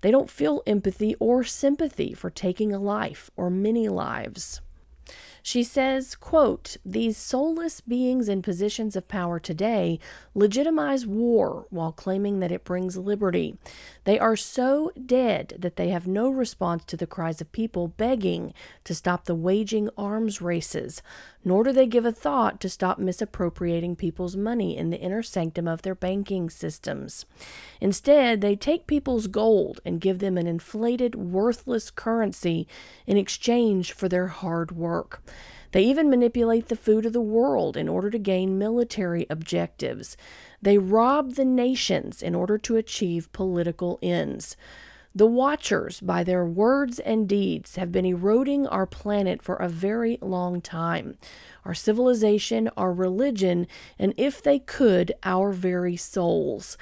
They 0.00 0.12
don't 0.12 0.30
feel 0.30 0.62
empathy 0.64 1.16
or 1.18 1.42
sympathy 1.42 2.12
for 2.12 2.30
taking 2.30 2.72
a 2.72 2.78
life 2.78 3.30
or 3.36 3.50
many 3.50 3.88
lives. 3.88 4.60
She 5.42 5.64
says, 5.64 6.14
quote, 6.14 6.76
These 6.84 7.16
soulless 7.16 7.80
beings 7.80 8.28
in 8.28 8.42
positions 8.42 8.94
of 8.94 9.08
power 9.08 9.40
today 9.40 9.98
legitimize 10.34 11.06
war 11.06 11.66
while 11.70 11.92
claiming 11.92 12.38
that 12.40 12.52
it 12.52 12.64
brings 12.64 12.96
liberty. 12.96 13.56
They 14.04 14.18
are 14.18 14.36
so 14.36 14.90
dead 15.06 15.54
that 15.58 15.76
they 15.76 15.90
have 15.90 16.06
no 16.06 16.28
response 16.28 16.84
to 16.86 16.96
the 16.96 17.06
cries 17.06 17.40
of 17.40 17.52
people 17.52 17.88
begging 17.88 18.52
to 18.84 18.94
stop 18.94 19.24
the 19.24 19.34
waging 19.34 19.88
arms 19.96 20.42
races, 20.42 21.02
nor 21.44 21.62
do 21.62 21.72
they 21.72 21.86
give 21.86 22.04
a 22.04 22.12
thought 22.12 22.60
to 22.60 22.68
stop 22.68 22.98
misappropriating 22.98 23.94
people's 23.94 24.36
money 24.36 24.76
in 24.76 24.90
the 24.90 25.00
inner 25.00 25.22
sanctum 25.22 25.68
of 25.68 25.82
their 25.82 25.94
banking 25.94 26.50
systems. 26.50 27.26
Instead, 27.80 28.40
they 28.40 28.56
take 28.56 28.88
people's 28.88 29.28
gold 29.28 29.80
and 29.84 30.00
give 30.00 30.18
them 30.18 30.36
an 30.36 30.48
inflated, 30.48 31.14
worthless 31.14 31.90
currency 31.90 32.66
in 33.06 33.16
exchange 33.16 33.92
for 33.92 34.08
their 34.08 34.26
hard 34.28 34.72
work. 34.72 35.22
They 35.72 35.84
even 35.84 36.10
manipulate 36.10 36.68
the 36.68 36.76
food 36.76 37.06
of 37.06 37.14
the 37.14 37.20
world 37.20 37.78
in 37.78 37.88
order 37.88 38.10
to 38.10 38.18
gain 38.18 38.58
military 38.58 39.26
objectives. 39.30 40.18
They 40.62 40.78
rob 40.78 41.34
the 41.34 41.44
nations 41.44 42.22
in 42.22 42.34
order 42.34 42.56
to 42.58 42.76
achieve 42.76 43.32
political 43.32 43.98
ends. 44.00 44.56
The 45.14 45.26
Watchers, 45.26 46.00
by 46.00 46.24
their 46.24 46.46
words 46.46 46.98
and 46.98 47.28
deeds, 47.28 47.76
have 47.76 47.92
been 47.92 48.06
eroding 48.06 48.66
our 48.66 48.86
planet 48.86 49.42
for 49.42 49.56
a 49.56 49.68
very 49.68 50.16
long 50.22 50.62
time. 50.62 51.18
Our 51.66 51.74
civilization, 51.74 52.70
our 52.78 52.94
religion, 52.94 53.66
and 53.98 54.14
if 54.16 54.42
they 54.42 54.58
could, 54.58 55.12
our 55.22 55.52
very 55.52 55.96
souls. 55.96 56.78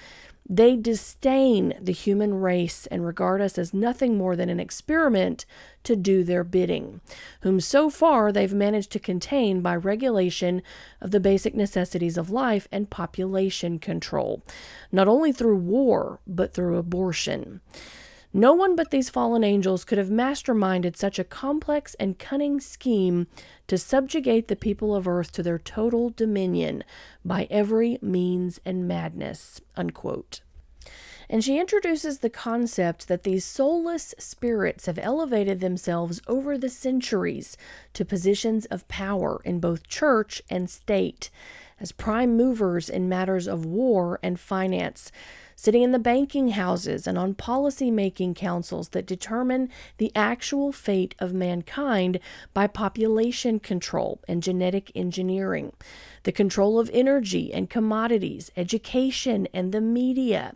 They 0.52 0.74
disdain 0.74 1.74
the 1.80 1.92
human 1.92 2.34
race 2.34 2.88
and 2.88 3.06
regard 3.06 3.40
us 3.40 3.56
as 3.56 3.72
nothing 3.72 4.18
more 4.18 4.34
than 4.34 4.48
an 4.48 4.58
experiment 4.58 5.46
to 5.84 5.94
do 5.94 6.24
their 6.24 6.42
bidding, 6.42 7.00
whom 7.42 7.60
so 7.60 7.88
far 7.88 8.32
they've 8.32 8.52
managed 8.52 8.90
to 8.92 8.98
contain 8.98 9.60
by 9.60 9.76
regulation 9.76 10.62
of 11.00 11.12
the 11.12 11.20
basic 11.20 11.54
necessities 11.54 12.18
of 12.18 12.30
life 12.30 12.66
and 12.72 12.90
population 12.90 13.78
control, 13.78 14.42
not 14.90 15.06
only 15.06 15.30
through 15.30 15.56
war, 15.56 16.18
but 16.26 16.52
through 16.52 16.78
abortion. 16.78 17.60
No 18.32 18.54
one 18.54 18.76
but 18.76 18.90
these 18.90 19.10
fallen 19.10 19.42
angels 19.42 19.84
could 19.84 19.98
have 19.98 20.08
masterminded 20.08 20.96
such 20.96 21.18
a 21.18 21.24
complex 21.24 21.94
and 21.98 22.18
cunning 22.18 22.60
scheme 22.60 23.26
to 23.66 23.76
subjugate 23.76 24.46
the 24.46 24.56
people 24.56 24.94
of 24.94 25.08
earth 25.08 25.32
to 25.32 25.42
their 25.42 25.58
total 25.58 26.10
dominion 26.10 26.84
by 27.24 27.48
every 27.50 27.98
means 28.00 28.60
and 28.64 28.86
madness. 28.86 29.60
Unquote. 29.76 30.42
And 31.28 31.44
she 31.44 31.58
introduces 31.58 32.18
the 32.18 32.30
concept 32.30 33.06
that 33.06 33.22
these 33.22 33.44
soulless 33.44 34.14
spirits 34.18 34.86
have 34.86 34.98
elevated 34.98 35.60
themselves 35.60 36.20
over 36.26 36.58
the 36.58 36.68
centuries 36.68 37.56
to 37.94 38.04
positions 38.04 38.66
of 38.66 38.88
power 38.88 39.40
in 39.44 39.60
both 39.60 39.86
church 39.86 40.42
and 40.50 40.68
state 40.68 41.30
as 41.80 41.92
prime 41.92 42.36
movers 42.36 42.88
in 42.90 43.08
matters 43.08 43.46
of 43.46 43.64
war 43.64 44.18
and 44.22 44.38
finance 44.38 45.10
sitting 45.60 45.82
in 45.82 45.92
the 45.92 45.98
banking 45.98 46.52
houses 46.52 47.06
and 47.06 47.18
on 47.18 47.34
policy 47.34 47.90
making 47.90 48.32
councils 48.32 48.88
that 48.88 49.04
determine 49.04 49.68
the 49.98 50.10
actual 50.16 50.72
fate 50.72 51.14
of 51.18 51.34
mankind 51.34 52.18
by 52.54 52.66
population 52.66 53.60
control 53.60 54.18
and 54.26 54.42
genetic 54.42 54.90
engineering, 54.94 55.70
the 56.22 56.32
control 56.32 56.78
of 56.78 56.88
energy 56.94 57.52
and 57.52 57.68
commodities, 57.68 58.50
education 58.56 59.46
and 59.52 59.70
the 59.70 59.82
media, 59.82 60.54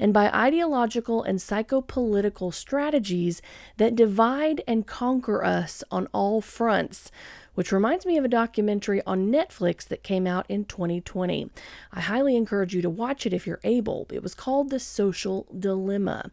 and 0.00 0.12
by 0.12 0.28
ideological 0.32 1.22
and 1.22 1.38
psychopolitical 1.38 2.52
strategies 2.52 3.40
that 3.76 3.94
divide 3.94 4.64
and 4.66 4.84
conquer 4.84 5.44
us 5.44 5.84
on 5.92 6.08
all 6.12 6.40
fronts 6.40 7.12
which 7.60 7.72
reminds 7.72 8.06
me 8.06 8.16
of 8.16 8.24
a 8.24 8.28
documentary 8.28 9.02
on 9.04 9.30
Netflix 9.30 9.86
that 9.86 10.02
came 10.02 10.26
out 10.26 10.46
in 10.48 10.64
2020. 10.64 11.50
I 11.92 12.00
highly 12.00 12.34
encourage 12.34 12.74
you 12.74 12.80
to 12.80 12.88
watch 12.88 13.26
it 13.26 13.34
if 13.34 13.46
you're 13.46 13.60
able. 13.62 14.06
It 14.10 14.22
was 14.22 14.34
called 14.34 14.70
The 14.70 14.80
Social 14.80 15.46
Dilemma, 15.54 16.30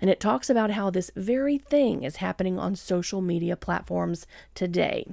and 0.00 0.08
it 0.08 0.20
talks 0.20 0.48
about 0.48 0.70
how 0.70 0.88
this 0.88 1.10
very 1.14 1.58
thing 1.58 2.02
is 2.02 2.16
happening 2.16 2.58
on 2.58 2.76
social 2.76 3.20
media 3.20 3.58
platforms 3.58 4.26
today. 4.54 5.04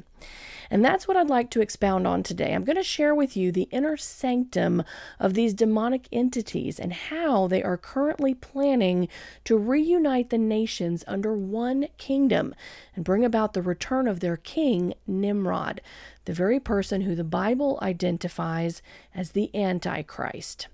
And 0.69 0.83
that's 0.83 1.07
what 1.07 1.17
I'd 1.17 1.29
like 1.29 1.49
to 1.51 1.61
expound 1.61 2.05
on 2.05 2.23
today. 2.23 2.53
I'm 2.53 2.63
going 2.63 2.77
to 2.77 2.83
share 2.83 3.15
with 3.15 3.37
you 3.37 3.51
the 3.51 3.69
inner 3.71 3.97
sanctum 3.97 4.83
of 5.19 5.33
these 5.33 5.53
demonic 5.53 6.07
entities 6.11 6.79
and 6.79 6.93
how 6.93 7.47
they 7.47 7.63
are 7.63 7.77
currently 7.77 8.33
planning 8.33 9.07
to 9.45 9.57
reunite 9.57 10.29
the 10.29 10.37
nations 10.37 11.03
under 11.07 11.35
one 11.35 11.87
kingdom 11.97 12.53
and 12.95 13.05
bring 13.05 13.23
about 13.23 13.53
the 13.53 13.61
return 13.61 14.07
of 14.07 14.19
their 14.19 14.37
king, 14.37 14.93
Nimrod, 15.05 15.81
the 16.25 16.33
very 16.33 16.59
person 16.59 17.01
who 17.01 17.15
the 17.15 17.23
Bible 17.23 17.79
identifies 17.81 18.81
as 19.15 19.31
the 19.31 19.53
Antichrist. 19.55 20.67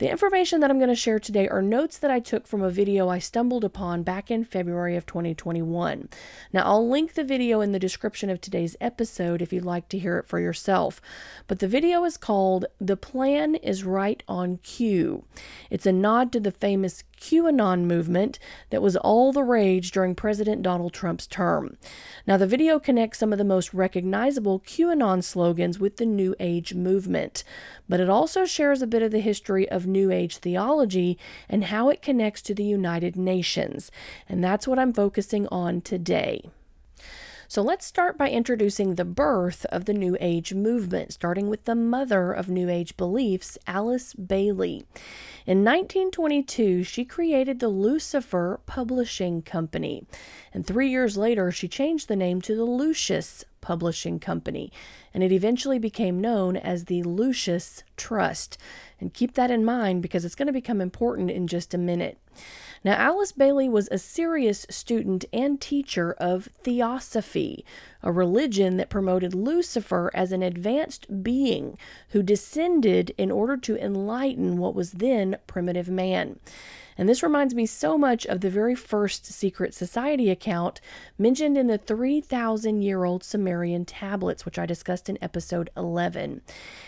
The 0.00 0.10
information 0.10 0.60
that 0.60 0.70
I'm 0.70 0.78
going 0.78 0.88
to 0.88 0.94
share 0.94 1.18
today 1.18 1.46
are 1.46 1.60
notes 1.60 1.98
that 1.98 2.10
I 2.10 2.20
took 2.20 2.46
from 2.46 2.62
a 2.62 2.70
video 2.70 3.10
I 3.10 3.18
stumbled 3.18 3.64
upon 3.64 4.02
back 4.02 4.30
in 4.30 4.46
February 4.46 4.96
of 4.96 5.04
2021. 5.04 6.08
Now, 6.54 6.62
I'll 6.62 6.88
link 6.88 7.12
the 7.12 7.22
video 7.22 7.60
in 7.60 7.72
the 7.72 7.78
description 7.78 8.30
of 8.30 8.40
today's 8.40 8.78
episode 8.80 9.42
if 9.42 9.52
you'd 9.52 9.66
like 9.66 9.90
to 9.90 9.98
hear 9.98 10.16
it 10.16 10.26
for 10.26 10.40
yourself. 10.40 11.02
But 11.46 11.58
the 11.58 11.68
video 11.68 12.02
is 12.04 12.16
called 12.16 12.64
The 12.80 12.96
Plan 12.96 13.56
is 13.56 13.84
Right 13.84 14.22
on 14.26 14.56
Cue. 14.62 15.22
It's 15.68 15.84
a 15.84 15.92
nod 15.92 16.32
to 16.32 16.40
the 16.40 16.50
famous 16.50 17.04
QAnon 17.20 17.84
movement 17.84 18.38
that 18.70 18.82
was 18.82 18.96
all 18.96 19.32
the 19.32 19.44
rage 19.44 19.90
during 19.90 20.14
President 20.14 20.62
Donald 20.62 20.92
Trump's 20.92 21.26
term. 21.26 21.76
Now, 22.26 22.36
the 22.36 22.46
video 22.46 22.78
connects 22.78 23.18
some 23.18 23.32
of 23.32 23.38
the 23.38 23.44
most 23.44 23.72
recognizable 23.74 24.60
QAnon 24.60 25.22
slogans 25.22 25.78
with 25.78 25.98
the 25.98 26.06
New 26.06 26.34
Age 26.40 26.74
movement, 26.74 27.44
but 27.88 28.00
it 28.00 28.08
also 28.08 28.44
shares 28.44 28.82
a 28.82 28.86
bit 28.86 29.02
of 29.02 29.10
the 29.10 29.20
history 29.20 29.68
of 29.68 29.86
New 29.86 30.10
Age 30.10 30.38
theology 30.38 31.18
and 31.48 31.64
how 31.64 31.88
it 31.88 32.02
connects 32.02 32.42
to 32.42 32.54
the 32.54 32.64
United 32.64 33.16
Nations. 33.16 33.90
And 34.28 34.42
that's 34.42 34.66
what 34.66 34.78
I'm 34.78 34.92
focusing 34.92 35.46
on 35.48 35.80
today. 35.80 36.50
So 37.50 37.62
let's 37.62 37.84
start 37.84 38.16
by 38.16 38.30
introducing 38.30 38.94
the 38.94 39.04
birth 39.04 39.66
of 39.72 39.86
the 39.86 39.92
New 39.92 40.16
Age 40.20 40.54
movement, 40.54 41.12
starting 41.12 41.50
with 41.50 41.64
the 41.64 41.74
mother 41.74 42.30
of 42.30 42.48
New 42.48 42.70
Age 42.70 42.96
beliefs, 42.96 43.58
Alice 43.66 44.14
Bailey. 44.14 44.84
In 45.46 45.64
1922, 45.64 46.84
she 46.84 47.04
created 47.04 47.58
the 47.58 47.66
Lucifer 47.66 48.60
Publishing 48.66 49.42
Company, 49.42 50.06
and 50.54 50.64
three 50.64 50.90
years 50.90 51.16
later, 51.16 51.50
she 51.50 51.66
changed 51.66 52.06
the 52.06 52.14
name 52.14 52.40
to 52.42 52.54
the 52.54 52.62
Lucis 52.62 53.44
Publishing 53.60 54.18
Company, 54.18 54.72
and 55.12 55.22
it 55.22 55.32
eventually 55.32 55.78
became 55.78 56.20
known 56.20 56.56
as 56.56 56.84
the 56.84 57.02
Lucis 57.02 57.82
Trust. 57.96 58.58
And 58.98 59.14
keep 59.14 59.34
that 59.34 59.50
in 59.50 59.64
mind 59.64 60.02
because 60.02 60.24
it's 60.24 60.34
going 60.34 60.46
to 60.46 60.52
become 60.52 60.80
important 60.80 61.30
in 61.30 61.46
just 61.46 61.74
a 61.74 61.78
minute. 61.78 62.18
Now, 62.82 62.94
Alice 62.94 63.32
Bailey 63.32 63.68
was 63.68 63.88
a 63.90 63.98
serious 63.98 64.66
student 64.70 65.26
and 65.32 65.60
teacher 65.60 66.12
of 66.14 66.48
Theosophy, 66.62 67.64
a 68.02 68.10
religion 68.10 68.78
that 68.78 68.88
promoted 68.88 69.34
Lucifer 69.34 70.10
as 70.14 70.32
an 70.32 70.42
advanced 70.42 71.22
being 71.22 71.76
who 72.10 72.22
descended 72.22 73.14
in 73.18 73.30
order 73.30 73.56
to 73.58 73.76
enlighten 73.76 74.56
what 74.56 74.74
was 74.74 74.92
then 74.92 75.36
primitive 75.46 75.88
man. 75.88 76.38
And 77.00 77.08
this 77.08 77.22
reminds 77.22 77.54
me 77.54 77.64
so 77.64 77.96
much 77.96 78.26
of 78.26 78.42
the 78.42 78.50
very 78.50 78.74
first 78.74 79.24
secret 79.24 79.72
society 79.72 80.28
account 80.28 80.82
mentioned 81.16 81.56
in 81.56 81.66
the 81.66 81.78
3,000 81.78 82.82
year 82.82 83.04
old 83.04 83.24
Sumerian 83.24 83.86
tablets, 83.86 84.44
which 84.44 84.58
I 84.58 84.66
discussed 84.66 85.08
in 85.08 85.16
episode 85.22 85.70
11. 85.78 86.42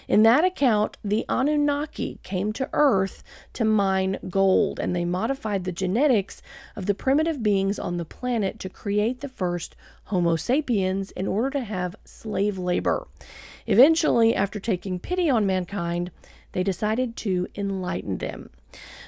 In 0.09 0.23
that 0.23 0.45
account, 0.45 0.99
the 1.03 1.25
Anunnaki 1.31 2.19
came 2.23 2.53
to 2.53 2.69
Earth 2.75 3.23
to 3.55 3.65
mine 3.65 4.19
gold, 4.29 4.79
and 4.79 4.95
they 4.95 5.07
modified 5.07 5.65
the 5.65 5.73
genetics 5.73 6.43
of 6.77 6.85
the 6.85 6.95
primitive 6.95 7.43
beings 7.43 7.79
on 7.79 7.97
the 7.97 8.05
planet 8.05 8.59
to 8.59 8.69
create 8.69 9.23
the 9.23 9.31
first 9.31 9.75
Homo 10.05 10.37
sapiens 10.37 11.11
in 11.13 11.27
order 11.27 11.49
to 11.49 11.65
have 11.65 11.97
slave 12.05 12.59
labor. 12.59 13.09
Eventually, 13.67 14.35
after 14.35 14.61
taking 14.61 14.99
pity 14.99 15.31
on 15.31 15.47
mankind, 15.47 16.11
they 16.53 16.63
decided 16.63 17.17
to 17.17 17.49
enlighten 17.57 18.19
them. 18.19 18.51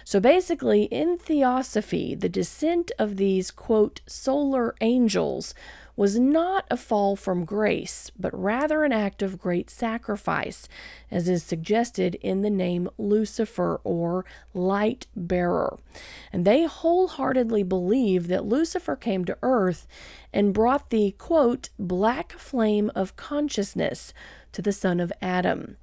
So 0.04 0.20
basically, 0.20 0.84
in 0.84 1.18
Theosophy, 1.18 2.14
the 2.14 2.28
descent 2.28 2.92
of 2.98 3.16
these, 3.16 3.50
quote, 3.50 4.00
solar 4.06 4.74
angels 4.80 5.54
was 5.96 6.18
not 6.18 6.66
a 6.70 6.76
fall 6.76 7.14
from 7.14 7.44
grace, 7.44 8.10
but 8.18 8.38
rather 8.38 8.82
an 8.82 8.92
act 8.92 9.22
of 9.22 9.38
great 9.38 9.70
sacrifice, 9.70 10.68
as 11.10 11.28
is 11.28 11.44
suggested 11.44 12.16
in 12.16 12.42
the 12.42 12.50
name 12.50 12.88
Lucifer 12.98 13.80
or 13.84 14.24
light 14.52 15.06
bearer. 15.14 15.78
And 16.32 16.44
they 16.44 16.64
wholeheartedly 16.64 17.62
believe 17.62 18.26
that 18.26 18.44
Lucifer 18.44 18.96
came 18.96 19.24
to 19.24 19.38
earth 19.42 19.86
and 20.32 20.52
brought 20.52 20.90
the, 20.90 21.12
quote, 21.12 21.68
black 21.78 22.32
flame 22.32 22.90
of 22.94 23.16
consciousness 23.16 24.12
to 24.54 24.62
the 24.62 24.72
son 24.72 24.98
of 24.98 25.12
Adam. 25.20 25.76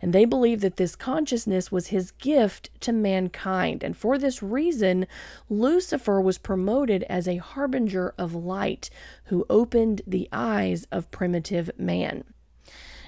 And 0.00 0.12
they 0.12 0.24
believe 0.24 0.60
that 0.60 0.76
this 0.76 0.94
consciousness 0.94 1.72
was 1.72 1.88
his 1.88 2.12
gift 2.12 2.70
to 2.80 2.92
mankind. 2.92 3.82
And 3.82 3.96
for 3.96 4.16
this 4.16 4.42
reason, 4.42 5.06
Lucifer 5.50 6.20
was 6.20 6.38
promoted 6.38 7.02
as 7.04 7.26
a 7.26 7.38
harbinger 7.38 8.14
of 8.16 8.34
light 8.34 8.90
who 9.24 9.44
opened 9.50 10.02
the 10.06 10.28
eyes 10.32 10.86
of 10.92 11.10
primitive 11.10 11.70
man. 11.76 12.24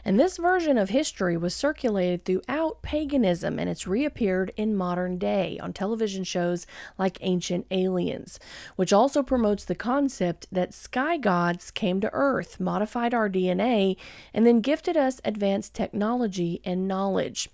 And 0.05 0.19
this 0.19 0.37
version 0.37 0.79
of 0.79 0.91
history 0.91 1.37
was 1.37 1.55
circulated 1.55 2.25
throughout 2.25 2.83
paganism 2.83 3.59
and 3.59 3.69
it's 3.69 3.87
reappeared 3.87 4.53
in 4.57 4.77
modern 4.77 5.19
day 5.19 5.59
on 5.63 5.73
television 5.73 6.25
shows 6.25 6.67
like 6.99 7.19
Ancient 7.21 7.67
Aliens, 7.71 8.39
which 8.77 8.93
also 8.93 9.23
promotes 9.23 9.65
the 9.65 9.75
concept 9.75 10.47
that 10.51 10.75
sky 10.75 11.17
gods 11.17 11.71
came 11.71 12.01
to 12.01 12.11
Earth, 12.13 12.61
modified 12.61 13.15
our 13.15 13.29
DNA, 13.29 13.97
and 14.33 14.47
then 14.47 14.61
gifted 14.61 14.97
us 14.97 15.21
advanced 15.25 15.75
technology 15.75 16.61
and 16.65 16.89
knowledge. 16.89 17.49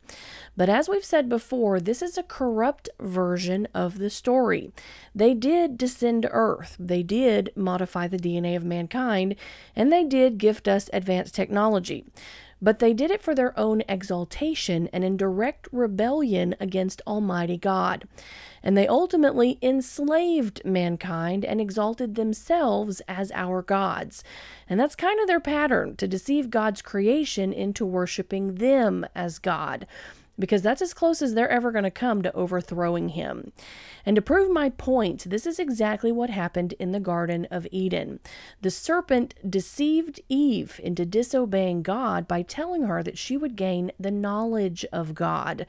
But 0.57 0.69
as 0.69 0.89
we've 0.89 1.05
said 1.05 1.29
before, 1.29 1.81
this 1.81 2.01
is 2.01 2.17
a 2.17 2.23
corrupt 2.23 2.89
version 2.99 3.69
of 3.75 3.99
the 3.99 4.11
story. 4.11 4.71
They 5.15 5.35
did 5.35 5.77
descend 5.77 6.23
to 6.23 6.31
Earth, 6.31 6.77
they 6.79 7.03
did 7.03 7.51
modify 7.55 8.09
the 8.09 8.19
DNA 8.19 8.57
of 8.57 8.65
mankind, 8.65 9.37
and 9.75 9.93
they 9.93 10.05
did 10.05 10.39
gift 10.39 10.67
us 10.67 10.89
advanced 10.93 11.35
technology 11.35 12.05
but 12.61 12.79
they 12.79 12.95
did 12.95 13.11
it 13.11 13.23
for 13.23 13.35
their 13.35 13.59
own 13.59 13.83
exaltation 13.89 14.89
and 14.93 15.05
in 15.05 15.17
direct 15.17 15.69
rebellion 15.73 16.55
against 16.59 17.03
Almighty 17.07 17.59
God. 17.59 18.09
And 18.63 18.77
they 18.77 18.89
ultimately 18.89 19.59
enslaved 19.63 20.65
mankind 20.65 21.45
and 21.45 21.61
exalted 21.61 22.15
themselves 22.15 23.03
as 23.07 23.31
our 23.33 23.63
gods. 23.63 24.25
And 24.69 24.81
that's 24.81 24.97
kind 24.97 25.21
of 25.21 25.27
their 25.27 25.41
pattern 25.41 25.97
to 25.97 26.09
deceive 26.09 26.51
God's 26.51 26.83
creation 26.83 27.53
into 27.53 27.85
worshiping 27.85 28.57
them 28.57 29.07
as 29.15 29.39
God 29.39 29.87
because 30.39 30.63
that's 30.63 30.83
as 30.83 30.95
close 30.95 31.23
as 31.23 31.35
they're 31.35 31.49
ever 31.49 31.73
going 31.73 31.85
to 31.85 31.91
come 31.91 32.23
to 32.23 32.35
overthrowing 32.35 33.11
him. 33.11 33.53
And 34.05 34.17
to 34.17 34.23
prove 34.23 34.51
my 34.51 34.71
point, 34.71 35.29
this 35.29 35.47
is 35.47 35.59
exactly 35.59 36.13
what 36.13 36.31
happened 36.31 36.75
in 36.75 36.93
the 36.93 37.01
Garden 37.01 37.47
of 37.51 37.67
Eden. 37.71 38.21
The 38.61 38.71
serpent 38.71 39.35
deceived 39.49 40.21
Eve 40.29 40.81
into 40.83 41.05
disobeying 41.05 41.83
God 41.83 42.29
by 42.29 42.43
telling 42.43 42.85
her 42.85 43.03
that 43.03 43.19
she 43.19 43.37
would 43.37 43.57
gain 43.57 43.93
the 43.99 44.11
knowledge 44.11 44.85
of 44.93 45.15
God. 45.15 45.67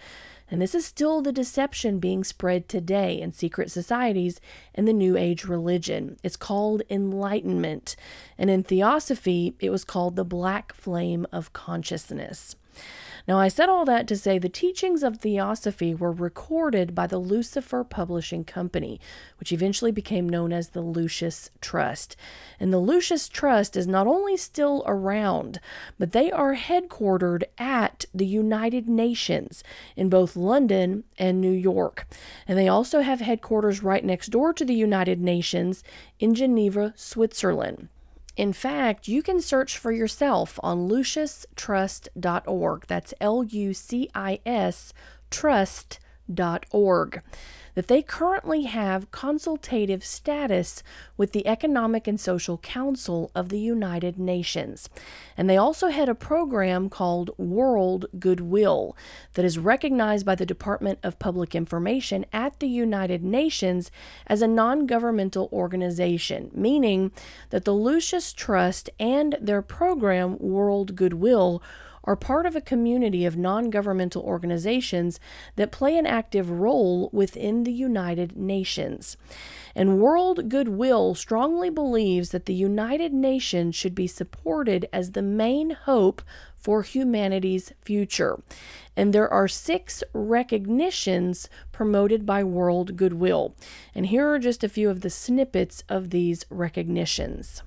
And 0.49 0.61
this 0.61 0.75
is 0.75 0.85
still 0.85 1.21
the 1.21 1.33
deception 1.33 1.99
being 1.99 2.23
spread 2.23 2.69
today 2.69 3.19
in 3.19 3.33
secret 3.33 3.69
societies 3.69 4.39
and 4.73 4.87
the 4.87 4.93
New 4.93 5.17
Age 5.17 5.43
religion. 5.43 6.17
It's 6.23 6.37
called 6.37 6.83
enlightenment. 6.89 7.95
And 8.37 8.49
in 8.49 8.63
Theosophy, 8.63 9.55
it 9.59 9.71
was 9.71 9.83
called 9.83 10.15
the 10.15 10.23
black 10.23 10.73
flame 10.73 11.27
of 11.33 11.51
consciousness. 11.51 12.55
Now, 13.27 13.39
I 13.39 13.49
said 13.49 13.67
all 13.67 13.83
that 13.83 14.07
to 14.07 14.15
say 14.15 14.39
the 14.39 14.47
teachings 14.47 15.03
of 15.03 15.17
Theosophy 15.17 15.93
were 15.93 16.13
recorded 16.13 16.95
by 16.95 17.07
the 17.07 17.17
Lucifer 17.17 17.83
Publishing 17.83 18.45
Company, 18.45 19.01
which 19.37 19.51
eventually 19.51 19.91
became 19.91 20.29
known 20.29 20.53
as 20.53 20.69
the 20.69 20.81
Lucis 20.81 21.49
Trust. 21.59 22.15
And 22.57 22.71
the 22.71 22.77
Lucis 22.79 23.27
Trust 23.27 23.75
is 23.75 23.85
not 23.85 24.07
only 24.07 24.37
still 24.37 24.81
around, 24.87 25.59
but 25.99 26.13
they 26.13 26.31
are 26.31 26.55
headquartered 26.55 27.43
at 27.57 28.05
the 28.13 28.25
United 28.25 28.87
Nations 28.87 29.61
in 29.97 30.07
both 30.07 30.37
London 30.37 31.03
and 31.19 31.41
New 31.41 31.51
York. 31.51 32.07
And 32.47 32.57
they 32.57 32.69
also 32.69 33.01
have 33.01 33.19
headquarters 33.19 33.83
right 33.83 34.05
next 34.05 34.27
door 34.27 34.53
to 34.53 34.63
the 34.63 34.73
United 34.73 35.19
Nations 35.19 35.83
in 36.17 36.33
Geneva, 36.33 36.93
Switzerland. 36.95 37.89
In 38.37 38.53
fact, 38.53 39.07
you 39.07 39.21
can 39.23 39.41
search 39.41 39.77
for 39.79 39.91
yourself 39.91 40.59
on 40.61 40.87
lucistrust.org. 40.87 42.85
That's 42.87 43.13
L 43.19 43.43
U 43.43 43.73
C 43.73 44.09
I 44.13 44.39
S 44.45 44.93
trust.org 45.31 47.21
that 47.77 47.89
they 47.89 48.01
currently 48.01 48.63
have 48.63 49.11
consultative 49.11 50.03
status 50.03 50.81
with 51.15 51.31
the 51.31 51.45
Economic 51.45 52.07
and 52.07 52.19
Social 52.19 52.57
Council 52.57 53.29
of 53.35 53.49
the 53.49 53.59
United 53.59 54.17
Nations. 54.17 54.89
And 55.37 55.47
they 55.47 55.57
also 55.57 55.89
had 55.89 56.09
a 56.09 56.15
program 56.15 56.89
called 56.89 57.37
World 57.37 58.07
Goodwill 58.17 58.97
that 59.35 59.45
is 59.45 59.59
recognized 59.59 60.25
by 60.25 60.33
the 60.33 60.43
Department 60.43 60.97
of 61.03 61.19
Public 61.19 61.53
Information 61.53 62.25
at 62.33 62.59
the 62.59 62.67
United 62.67 63.23
Nations 63.23 63.91
as 64.25 64.41
a 64.41 64.47
non 64.47 64.87
governmental 64.87 65.47
organization, 65.53 66.49
meaning 66.55 67.11
that 67.51 67.63
the 67.63 67.75
Lucis 67.75 68.33
Trust 68.33 68.89
and 68.99 69.37
their 69.39 69.61
program 69.61 70.39
World 70.39 70.95
Goodwill 70.95 71.61
are 72.07 72.15
part 72.15 72.45
of 72.45 72.55
a 72.55 72.61
community 72.61 73.25
of 73.25 73.37
non 73.37 73.69
governmental 73.69 74.23
organizations 74.23 75.19
that 75.57 75.71
play 75.71 75.97
an 75.97 76.07
active 76.07 76.49
role 76.49 77.09
within 77.11 77.65
the 77.65 77.71
United 77.71 78.35
Nations. 78.35 79.17
And 79.75 79.99
World 79.99 80.49
Goodwill 80.49 81.13
strongly 81.13 81.69
believes 81.69 82.29
that 82.29 82.45
the 82.45 82.53
United 82.53 83.13
Nations 83.13 83.75
should 83.75 83.93
be 83.93 84.07
supported 84.07 84.87
as 84.91 85.11
the 85.11 85.21
main 85.21 85.71
hope 85.71 86.21
for 86.55 86.81
humanity's 86.81 87.73
future. 87.81 88.41
And 88.95 89.13
there 89.13 89.31
are 89.31 89.47
six 89.47 90.03
recognitions 90.13 91.49
promoted 91.71 92.25
by 92.25 92.43
World 92.43 92.95
Goodwill. 92.95 93.53
And 93.93 94.07
here 94.07 94.27
are 94.33 94.39
just 94.39 94.63
a 94.63 94.69
few 94.69 94.89
of 94.89 95.01
the 95.01 95.09
snippets 95.09 95.83
of 95.89 96.09
these 96.09 96.45
recognitions. 96.49 97.61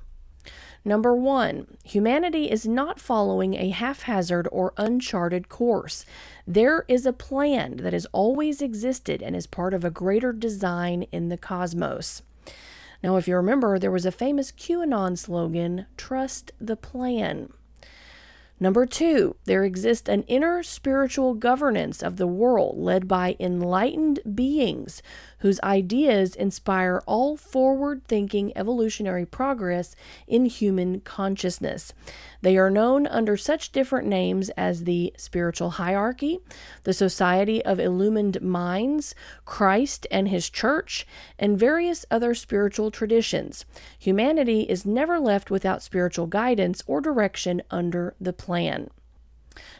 Number 0.84 1.14
one, 1.14 1.66
humanity 1.84 2.50
is 2.50 2.66
not 2.66 2.98
following 2.98 3.54
a 3.54 3.68
haphazard 3.68 4.48
or 4.50 4.72
uncharted 4.78 5.48
course. 5.48 6.06
There 6.46 6.84
is 6.88 7.04
a 7.04 7.12
plan 7.12 7.76
that 7.78 7.92
has 7.92 8.06
always 8.12 8.62
existed 8.62 9.22
and 9.22 9.36
is 9.36 9.46
part 9.46 9.74
of 9.74 9.84
a 9.84 9.90
greater 9.90 10.32
design 10.32 11.02
in 11.12 11.28
the 11.28 11.36
cosmos. 11.36 12.22
Now, 13.02 13.16
if 13.16 13.28
you 13.28 13.36
remember, 13.36 13.78
there 13.78 13.90
was 13.90 14.06
a 14.06 14.12
famous 14.12 14.52
QAnon 14.52 15.18
slogan 15.18 15.86
trust 15.96 16.52
the 16.60 16.76
plan. 16.76 17.52
Number 18.62 18.84
two, 18.84 19.36
there 19.46 19.64
exists 19.64 20.06
an 20.06 20.22
inner 20.24 20.62
spiritual 20.62 21.32
governance 21.32 22.02
of 22.02 22.18
the 22.18 22.26
world 22.26 22.78
led 22.78 23.08
by 23.08 23.36
enlightened 23.40 24.20
beings 24.34 25.02
whose 25.40 25.60
ideas 25.62 26.34
inspire 26.34 27.02
all 27.06 27.36
forward 27.36 28.02
thinking 28.06 28.52
evolutionary 28.56 29.26
progress 29.26 29.94
in 30.26 30.44
human 30.46 31.00
consciousness. 31.00 31.92
They 32.42 32.56
are 32.56 32.70
known 32.70 33.06
under 33.06 33.36
such 33.36 33.72
different 33.72 34.06
names 34.06 34.48
as 34.50 34.84
the 34.84 35.12
Spiritual 35.16 35.70
Hierarchy, 35.70 36.38
the 36.84 36.92
Society 36.92 37.64
of 37.64 37.78
Illumined 37.78 38.40
Minds, 38.40 39.14
Christ 39.44 40.06
and 40.10 40.28
His 40.28 40.48
Church, 40.48 41.06
and 41.38 41.58
various 41.58 42.06
other 42.10 42.34
spiritual 42.34 42.90
traditions. 42.90 43.64
Humanity 43.98 44.62
is 44.62 44.86
never 44.86 45.18
left 45.18 45.50
without 45.50 45.82
spiritual 45.82 46.26
guidance 46.26 46.82
or 46.86 47.00
direction 47.00 47.62
under 47.70 48.14
the 48.20 48.32
plan. 48.32 48.88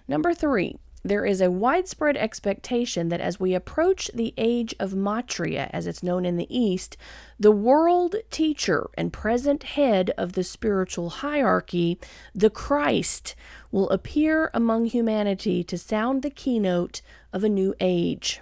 Number 0.08 0.34
three, 0.34 0.76
there 1.02 1.24
is 1.24 1.40
a 1.40 1.50
widespread 1.50 2.16
expectation 2.16 3.08
that 3.08 3.20
as 3.20 3.40
we 3.40 3.54
approach 3.54 4.10
the 4.12 4.34
age 4.36 4.74
of 4.78 4.94
Maitreya, 4.94 5.70
as 5.72 5.86
it's 5.86 6.02
known 6.02 6.24
in 6.24 6.36
the 6.36 6.54
East, 6.54 6.96
the 7.38 7.50
world 7.50 8.16
teacher 8.30 8.90
and 8.96 9.12
present 9.12 9.62
head 9.62 10.10
of 10.18 10.34
the 10.34 10.44
spiritual 10.44 11.10
hierarchy, 11.10 11.98
the 12.34 12.50
Christ, 12.50 13.34
will 13.70 13.88
appear 13.90 14.50
among 14.52 14.86
humanity 14.86 15.64
to 15.64 15.78
sound 15.78 16.22
the 16.22 16.30
keynote 16.30 17.00
of 17.32 17.44
a 17.44 17.48
new 17.48 17.74
age. 17.80 18.40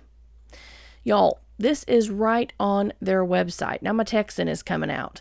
Y'all, 1.04 1.40
this 1.58 1.84
is 1.84 2.10
right 2.10 2.52
on 2.58 2.92
their 3.00 3.24
website. 3.24 3.82
Now, 3.82 3.92
my 3.92 4.04
Texan 4.04 4.48
is 4.48 4.62
coming 4.62 4.90
out. 4.90 5.20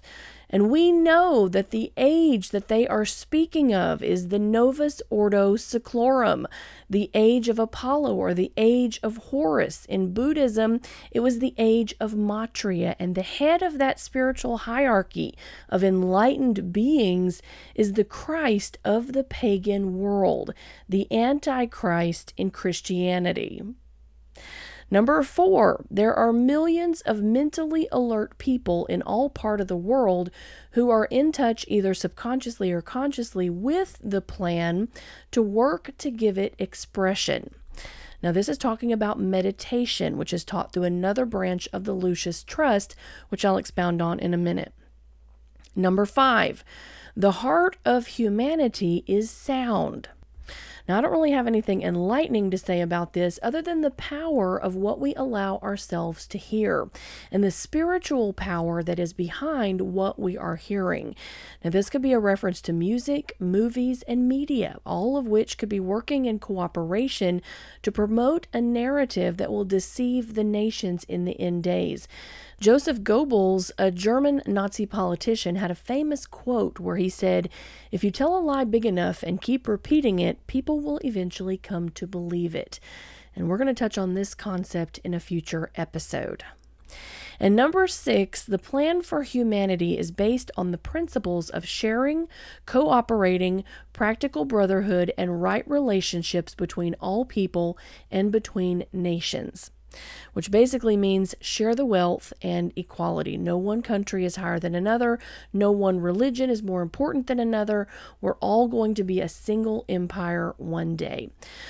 And 0.50 0.70
we 0.70 0.92
know 0.92 1.50
that 1.50 1.72
the 1.72 1.92
age 1.98 2.50
that 2.52 2.70
they 2.70 2.88
are 2.88 3.06
speaking 3.06 3.74
of 3.74 4.02
is 4.02 4.30
the 4.30 4.40
Novus 4.40 5.02
Ordo 5.10 5.56
Seclorum, 5.56 6.46
the 6.90 7.10
age 7.14 7.50
of 7.50 7.60
Apollo 7.60 8.16
or 8.16 8.34
the 8.34 8.52
age 8.56 9.00
of 9.04 9.18
Horus. 9.18 9.86
In 9.86 10.14
Buddhism, 10.14 10.80
it 11.12 11.20
was 11.20 11.40
the 11.40 11.54
age 11.58 11.94
of 12.00 12.16
Maitreya, 12.16 12.96
and 12.98 13.14
the 13.14 13.24
head 13.24 13.62
of 13.62 13.78
that 13.78 14.00
spiritual 14.00 14.60
hierarchy 14.60 15.36
of 15.68 15.84
enlightened 15.84 16.72
beings 16.72 17.42
is 17.76 17.94
the 17.94 18.06
Christ 18.06 18.78
of 18.86 19.12
the 19.12 19.24
pagan 19.24 19.98
world, 19.98 20.54
the 20.88 21.12
Antichrist 21.12 22.34
in 22.38 22.52
Christianity. 22.52 23.62
Number 24.90 25.22
four, 25.22 25.86
there 25.92 26.14
are 26.14 26.32
millions 26.32 27.02
of 27.02 27.22
mentally 27.22 27.90
alert 27.92 28.38
people 28.38 28.86
in 28.86 29.02
all 29.02 29.30
part 29.30 29.60
of 29.60 29.68
the 29.68 29.76
world 29.76 30.32
who 30.72 30.90
are 30.90 31.06
in 31.06 31.34
touch 31.34 31.66
either 31.68 31.94
subconsciously 31.94 32.72
or 32.72 32.82
consciously 32.82 33.50
with 33.50 34.00
the 34.02 34.22
plan 34.22 34.88
to 35.32 35.42
work 35.42 35.92
to 35.98 36.10
give 36.10 36.38
it 36.38 36.56
expression. 36.58 37.54
Now, 38.24 38.32
this 38.32 38.50
is 38.50 38.58
talking 38.58 38.92
about 38.92 39.20
meditation, 39.20 40.18
which 40.18 40.34
is 40.34 40.44
taught 40.44 40.74
through 40.74 40.84
another 40.84 41.26
branch 41.26 41.68
of 41.72 41.84
the 41.84 41.94
Lucis 41.94 42.44
Trust, 42.44 42.96
which 43.30 43.46
I'll 43.46 43.58
expound 43.58 44.02
on 44.02 44.20
in 44.20 44.34
a 44.34 44.38
minute. 44.38 44.74
Number 45.76 46.06
five, 46.06 46.64
the 47.16 47.32
heart 47.32 47.78
of 47.86 48.08
humanity 48.08 49.04
is 49.06 49.30
sound. 49.30 50.10
Now, 50.88 50.98
I 50.98 51.02
don't 51.02 51.12
really 51.12 51.32
have 51.32 51.48
anything 51.48 51.82
enlightening 51.82 52.50
to 52.52 52.58
say 52.58 52.80
about 52.80 53.14
this 53.14 53.40
other 53.44 53.62
than 53.62 53.82
the 53.82 53.92
power 53.92 54.58
of 54.58 54.76
what 54.76 55.00
we 55.00 55.14
allow 55.16 55.58
ourselves 55.58 56.26
to 56.28 56.38
hear 56.38 56.90
and 57.32 57.44
the 57.44 57.52
spiritual 57.52 58.32
power 58.32 58.82
that 58.82 59.00
is 59.00 59.12
behind 59.12 59.82
what 59.82 60.18
we 60.18 60.38
are 60.38 60.56
hearing. 60.56 61.16
Now, 61.64 61.72
this 61.72 61.90
could 61.90 62.02
be 62.02 62.14
a 62.14 62.20
reference 62.20 62.62
to 62.62 62.74
music, 62.74 63.36
movies, 63.40 64.02
and 64.04 64.30
media, 64.30 64.80
all 64.86 65.18
of 65.18 65.28
which 65.28 65.58
could 65.58 65.70
be 65.70 65.80
working 65.80 66.26
in 66.26 66.40
cooperation 66.40 67.42
to 67.82 67.92
promote 67.92 68.48
a 68.54 68.62
narrative 68.62 69.38
that 69.38 69.52
will 69.52 69.66
deceive 69.66 70.36
the 70.36 70.44
nations 70.44 71.04
in 71.04 71.26
the 71.26 71.40
end 71.40 71.64
days. 71.64 72.08
Joseph 72.60 73.02
Goebbels, 73.02 73.70
a 73.78 73.92
German 73.92 74.42
Nazi 74.48 74.88
politician, 74.88 75.58
had 75.58 75.70
a 75.70 75.76
famous 75.76 76.26
quote 76.26 76.80
where 76.80 76.96
he 76.96 77.08
said, 77.08 77.50
If 77.92 78.04
you 78.04 78.10
tell 78.10 78.36
a 78.36 78.42
lie 78.42 78.64
big 78.64 78.84
enough 78.84 79.22
and 79.22 79.40
keep 79.40 79.68
repeating 79.68 80.18
it, 80.18 80.46
people 80.48 80.80
will 80.80 81.00
eventually 81.04 81.58
come 81.58 81.90
to 81.90 82.08
believe 82.08 82.56
it. 82.56 82.80
And 83.36 83.48
we're 83.48 83.60
going 83.60 83.68
to 83.68 83.76
touch 83.76 84.00
on 84.00 84.16
this 84.16 84.34
concept 84.34 84.98
in 85.04 85.14
a 85.14 85.20
future 85.20 85.70
episode. 85.76 86.46
And 87.40 87.56
number 87.56 87.86
six, 87.86 88.44
the 88.44 88.58
plan 88.58 89.04
for 89.04 89.22
humanity 89.22 89.96
is 89.96 90.10
based 90.10 90.50
on 90.58 90.72
the 90.72 90.80
principles 90.80 91.52
of 91.52 91.68
sharing, 91.68 92.28
cooperating, 92.66 93.66
practical 93.94 94.46
brotherhood, 94.46 95.14
and 95.16 95.44
right 95.44 95.70
relationships 95.70 96.56
between 96.56 96.96
all 96.96 97.24
people 97.24 97.78
and 98.10 98.32
between 98.32 98.86
nations 98.92 99.70
which 100.34 100.52
basically 100.52 100.96
means 100.96 101.36
share 101.42 101.76
the 101.76 101.86
wealth 101.86 102.34
and 102.42 102.72
equality. 102.76 103.38
No 103.38 103.58
one 103.58 103.82
country 103.82 104.26
is 104.26 104.36
higher 104.36 104.60
than 104.60 104.76
another, 104.76 105.20
no 105.52 105.72
one 105.72 106.00
religion 106.00 106.50
is 106.50 106.62
more 106.62 106.82
important 106.82 107.28
than 107.28 107.40
another. 107.40 107.88
We're 108.22 108.36
all 108.36 108.68
going 108.68 108.94
to 108.96 109.04
be 109.04 109.20
a 109.20 109.30
single 109.30 109.86
empire 109.90 110.54
one 110.58 110.96
day. 110.96 111.30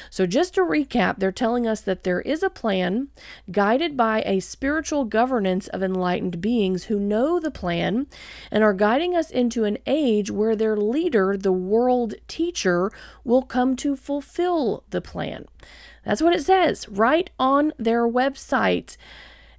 So, 0.10 0.26
just 0.26 0.56
to 0.56 0.62
recap, 0.62 1.20
they're 1.20 1.32
telling 1.32 1.68
us 1.68 1.82
that 1.82 2.04
there 2.04 2.22
is 2.22 2.44
a 2.44 2.50
plan 2.50 3.10
guided 3.52 3.96
by 3.96 4.24
a 4.26 4.40
spiritual 4.40 5.06
governance 5.06 5.68
of 5.68 5.84
enlightened 5.84 6.42
beings 6.42 6.86
who 6.86 7.00
know 7.00 7.40
the 7.40 7.52
plan 7.52 8.08
and 8.52 8.64
are 8.64 8.74
guiding 8.74 9.16
us 9.16 9.30
into 9.30 9.64
an 9.64 9.78
age 9.86 10.32
where 10.32 10.56
their 10.56 10.78
leader, 10.78 11.38
the 11.38 11.52
world 11.52 12.16
teacher, 12.28 12.92
will 13.24 13.44
come 13.44 13.76
to 13.78 13.96
fulfill 13.96 14.84
the 14.90 15.02
plan. 15.02 15.46
That's 16.08 16.22
what 16.22 16.34
it 16.34 16.46
says 16.46 16.88
right 16.88 17.30
on 17.38 17.74
their 17.78 18.08
website. 18.08 18.96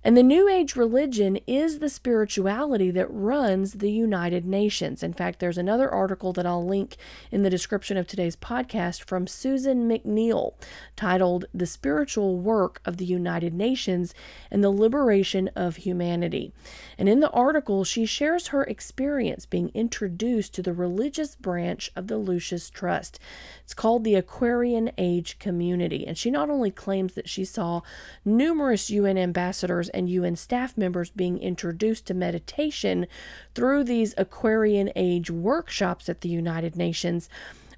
And 0.04 0.16
the 0.16 0.22
New 0.22 0.48
Age 0.48 0.76
religion 0.76 1.40
is 1.48 1.80
the 1.80 1.88
spirituality 1.88 2.92
that 2.92 3.10
runs 3.10 3.74
the 3.74 3.90
United 3.90 4.46
Nations. 4.46 5.02
In 5.02 5.12
fact, 5.12 5.40
there's 5.40 5.58
another 5.58 5.90
article 5.90 6.32
that 6.34 6.46
I'll 6.46 6.64
link 6.64 6.96
in 7.32 7.42
the 7.42 7.50
description 7.50 7.96
of 7.96 8.06
today's 8.06 8.36
podcast 8.36 9.02
from 9.02 9.26
Susan 9.26 9.88
MacNeil 9.88 10.54
titled 10.94 11.46
The 11.52 11.66
Spiritual 11.66 12.38
Work 12.38 12.80
of 12.84 12.98
the 12.98 13.04
United 13.04 13.52
Nations 13.52 14.14
and 14.52 14.62
the 14.62 14.70
Liberation 14.70 15.48
of 15.56 15.76
Humanity. 15.76 16.52
And 16.96 17.08
in 17.08 17.18
the 17.18 17.30
article, 17.30 17.82
she 17.82 18.06
shares 18.06 18.48
her 18.48 18.62
experience 18.62 19.46
being 19.46 19.72
introduced 19.74 20.54
to 20.54 20.62
the 20.62 20.72
religious 20.72 21.34
branch 21.34 21.90
of 21.96 22.06
the 22.06 22.18
Lucis 22.18 22.70
Trust. 22.70 23.18
It's 23.64 23.74
called 23.74 24.04
the 24.04 24.14
Aquarian 24.14 24.92
Age 24.96 25.40
Community. 25.40 26.06
And 26.06 26.16
she 26.16 26.30
not 26.30 26.50
only 26.50 26.70
claims 26.70 27.14
that 27.14 27.28
she 27.28 27.44
saw 27.44 27.80
numerous 28.24 28.90
UN 28.90 29.18
ambassadors 29.18 29.87
and 29.90 30.08
UN 30.08 30.36
staff 30.36 30.76
members 30.76 31.10
being 31.10 31.38
introduced 31.38 32.06
to 32.06 32.14
meditation 32.14 33.06
through 33.54 33.84
these 33.84 34.14
Aquarian 34.16 34.90
Age 34.96 35.30
workshops 35.30 36.08
at 36.08 36.20
the 36.20 36.28
United 36.28 36.76
Nations. 36.76 37.28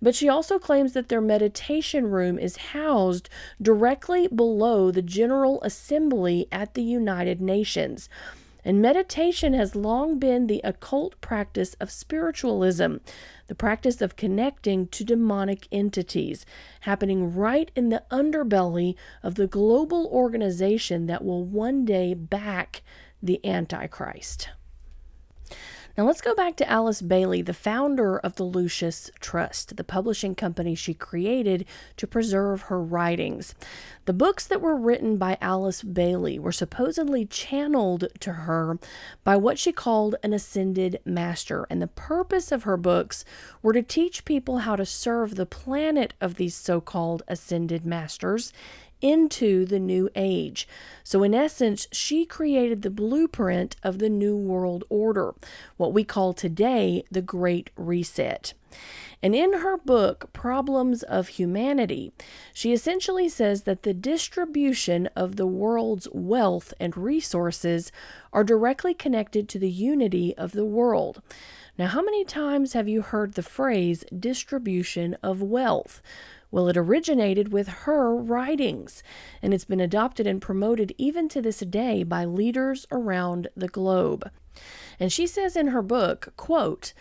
But 0.02 0.14
she 0.14 0.28
also 0.28 0.58
claims 0.58 0.94
that 0.94 1.08
their 1.08 1.20
meditation 1.20 2.10
room 2.10 2.38
is 2.38 2.56
housed 2.56 3.28
directly 3.60 4.28
below 4.28 4.90
the 4.90 5.02
General 5.02 5.60
Assembly 5.62 6.48
at 6.50 6.74
the 6.74 6.82
United 6.82 7.40
Nations. 7.40 8.08
And 8.64 8.82
meditation 8.82 9.54
has 9.54 9.74
long 9.74 10.18
been 10.18 10.46
the 10.46 10.60
occult 10.64 11.20
practice 11.20 11.74
of 11.74 11.90
spiritualism, 11.90 12.96
the 13.46 13.54
practice 13.54 14.00
of 14.00 14.16
connecting 14.16 14.86
to 14.88 15.04
demonic 15.04 15.66
entities, 15.72 16.44
happening 16.80 17.34
right 17.34 17.70
in 17.74 17.88
the 17.88 18.02
underbelly 18.10 18.94
of 19.22 19.36
the 19.36 19.46
global 19.46 20.06
organization 20.06 21.06
that 21.06 21.24
will 21.24 21.44
one 21.44 21.84
day 21.84 22.14
back 22.14 22.82
the 23.22 23.44
Antichrist. 23.44 24.50
Now 26.00 26.06
let's 26.06 26.22
go 26.22 26.34
back 26.34 26.56
to 26.56 26.66
Alice 26.70 27.02
Bailey, 27.02 27.42
the 27.42 27.52
founder 27.52 28.16
of 28.16 28.36
the 28.36 28.42
Lucis 28.42 29.10
Trust, 29.20 29.76
the 29.76 29.84
publishing 29.84 30.34
company 30.34 30.74
she 30.74 30.94
created 30.94 31.66
to 31.98 32.06
preserve 32.06 32.62
her 32.62 32.82
writings. 32.82 33.54
The 34.06 34.14
books 34.14 34.46
that 34.46 34.62
were 34.62 34.78
written 34.78 35.18
by 35.18 35.36
Alice 35.42 35.82
Bailey 35.82 36.38
were 36.38 36.52
supposedly 36.52 37.26
channeled 37.26 38.06
to 38.20 38.32
her 38.32 38.78
by 39.24 39.36
what 39.36 39.58
she 39.58 39.72
called 39.72 40.16
an 40.22 40.32
ascended 40.32 41.00
master, 41.04 41.66
and 41.68 41.82
the 41.82 41.86
purpose 41.86 42.50
of 42.50 42.62
her 42.62 42.78
books 42.78 43.22
were 43.60 43.74
to 43.74 43.82
teach 43.82 44.24
people 44.24 44.60
how 44.60 44.76
to 44.76 44.86
serve 44.86 45.34
the 45.34 45.44
planet 45.44 46.14
of 46.18 46.36
these 46.36 46.54
so 46.54 46.80
called 46.80 47.22
ascended 47.28 47.84
masters 47.84 48.54
into 49.00 49.64
the 49.64 49.78
new 49.78 50.08
age. 50.14 50.68
So, 51.02 51.22
in 51.22 51.34
essence, 51.34 51.86
she 51.92 52.24
created 52.24 52.82
the 52.82 52.90
blueprint 52.90 53.76
of 53.82 53.98
the 53.98 54.08
New 54.08 54.36
World 54.36 54.84
Order, 54.88 55.34
what 55.76 55.92
we 55.92 56.04
call 56.04 56.32
today 56.32 57.04
the 57.10 57.22
Great 57.22 57.70
Reset. 57.76 58.54
And 59.22 59.34
in 59.34 59.54
her 59.54 59.76
book, 59.76 60.32
Problems 60.32 61.02
of 61.02 61.28
Humanity, 61.28 62.12
she 62.54 62.72
essentially 62.72 63.28
says 63.28 63.62
that 63.62 63.82
the 63.82 63.92
distribution 63.92 65.08
of 65.14 65.36
the 65.36 65.46
world's 65.46 66.08
wealth 66.12 66.72
and 66.80 66.96
resources 66.96 67.92
are 68.32 68.44
directly 68.44 68.94
connected 68.94 69.48
to 69.48 69.58
the 69.58 69.70
unity 69.70 70.34
of 70.38 70.52
the 70.52 70.64
world. 70.64 71.20
Now, 71.76 71.88
how 71.88 72.02
many 72.02 72.24
times 72.24 72.72
have 72.72 72.88
you 72.88 73.02
heard 73.02 73.34
the 73.34 73.42
phrase 73.42 74.04
distribution 74.16 75.16
of 75.22 75.42
wealth? 75.42 76.00
Well, 76.50 76.68
it 76.68 76.76
originated 76.76 77.52
with 77.52 77.68
her 77.68 78.14
writings, 78.14 79.02
and 79.40 79.54
it's 79.54 79.64
been 79.64 79.80
adopted 79.80 80.26
and 80.26 80.42
promoted 80.42 80.92
even 80.98 81.28
to 81.28 81.40
this 81.40 81.60
day 81.60 82.02
by 82.02 82.24
leaders 82.24 82.86
around 82.90 83.48
the 83.56 83.68
globe. 83.68 84.30
And 84.98 85.12
she 85.12 85.26
says 85.26 85.56
in 85.56 85.68
her 85.68 85.82
book, 85.82 86.32
quote, 86.36 86.92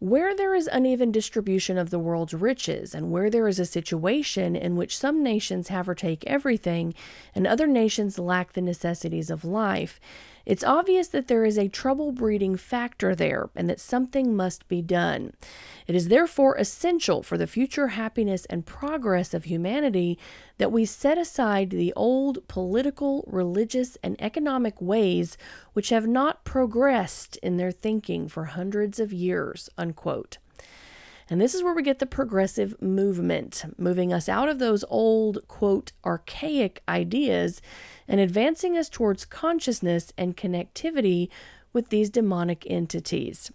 Where 0.00 0.34
there 0.34 0.54
is 0.54 0.68
uneven 0.72 1.12
distribution 1.12 1.78
of 1.78 1.90
the 1.90 1.98
world's 2.00 2.34
riches, 2.34 2.92
and 2.92 3.12
where 3.12 3.30
there 3.30 3.46
is 3.46 3.60
a 3.60 3.66
situation 3.66 4.56
in 4.56 4.74
which 4.74 4.98
some 4.98 5.22
nations 5.22 5.68
have 5.68 5.88
or 5.88 5.94
take 5.94 6.26
everything, 6.26 6.92
and 7.36 7.46
other 7.46 7.68
nations 7.68 8.18
lack 8.18 8.54
the 8.54 8.60
necessities 8.60 9.30
of 9.30 9.44
life, 9.44 10.00
it's 10.48 10.64
obvious 10.64 11.08
that 11.08 11.28
there 11.28 11.44
is 11.44 11.58
a 11.58 11.68
trouble 11.68 12.10
breeding 12.10 12.56
factor 12.56 13.14
there 13.14 13.50
and 13.54 13.68
that 13.68 13.78
something 13.78 14.34
must 14.34 14.66
be 14.66 14.80
done. 14.80 15.34
It 15.86 15.94
is 15.94 16.08
therefore 16.08 16.56
essential 16.56 17.22
for 17.22 17.36
the 17.36 17.46
future 17.46 17.88
happiness 17.88 18.46
and 18.46 18.64
progress 18.64 19.34
of 19.34 19.44
humanity 19.44 20.18
that 20.56 20.72
we 20.72 20.86
set 20.86 21.18
aside 21.18 21.68
the 21.68 21.92
old 21.92 22.48
political, 22.48 23.24
religious, 23.26 23.98
and 24.02 24.16
economic 24.18 24.80
ways 24.80 25.36
which 25.74 25.90
have 25.90 26.06
not 26.06 26.44
progressed 26.44 27.36
in 27.42 27.58
their 27.58 27.70
thinking 27.70 28.26
for 28.26 28.46
hundreds 28.46 28.98
of 28.98 29.12
years. 29.12 29.68
Unquote. 29.76 30.38
And 31.30 31.40
this 31.40 31.54
is 31.54 31.62
where 31.62 31.74
we 31.74 31.82
get 31.82 31.98
the 31.98 32.06
progressive 32.06 32.80
movement, 32.80 33.64
moving 33.76 34.12
us 34.12 34.28
out 34.28 34.48
of 34.48 34.58
those 34.58 34.84
old, 34.88 35.46
quote, 35.46 35.92
archaic 36.04 36.82
ideas 36.88 37.60
and 38.06 38.18
advancing 38.18 38.76
us 38.76 38.88
towards 38.88 39.26
consciousness 39.26 40.12
and 40.16 40.36
connectivity 40.36 41.28
with 41.72 41.90
these 41.90 42.10
demonic 42.10 42.66
entities. 42.68 43.52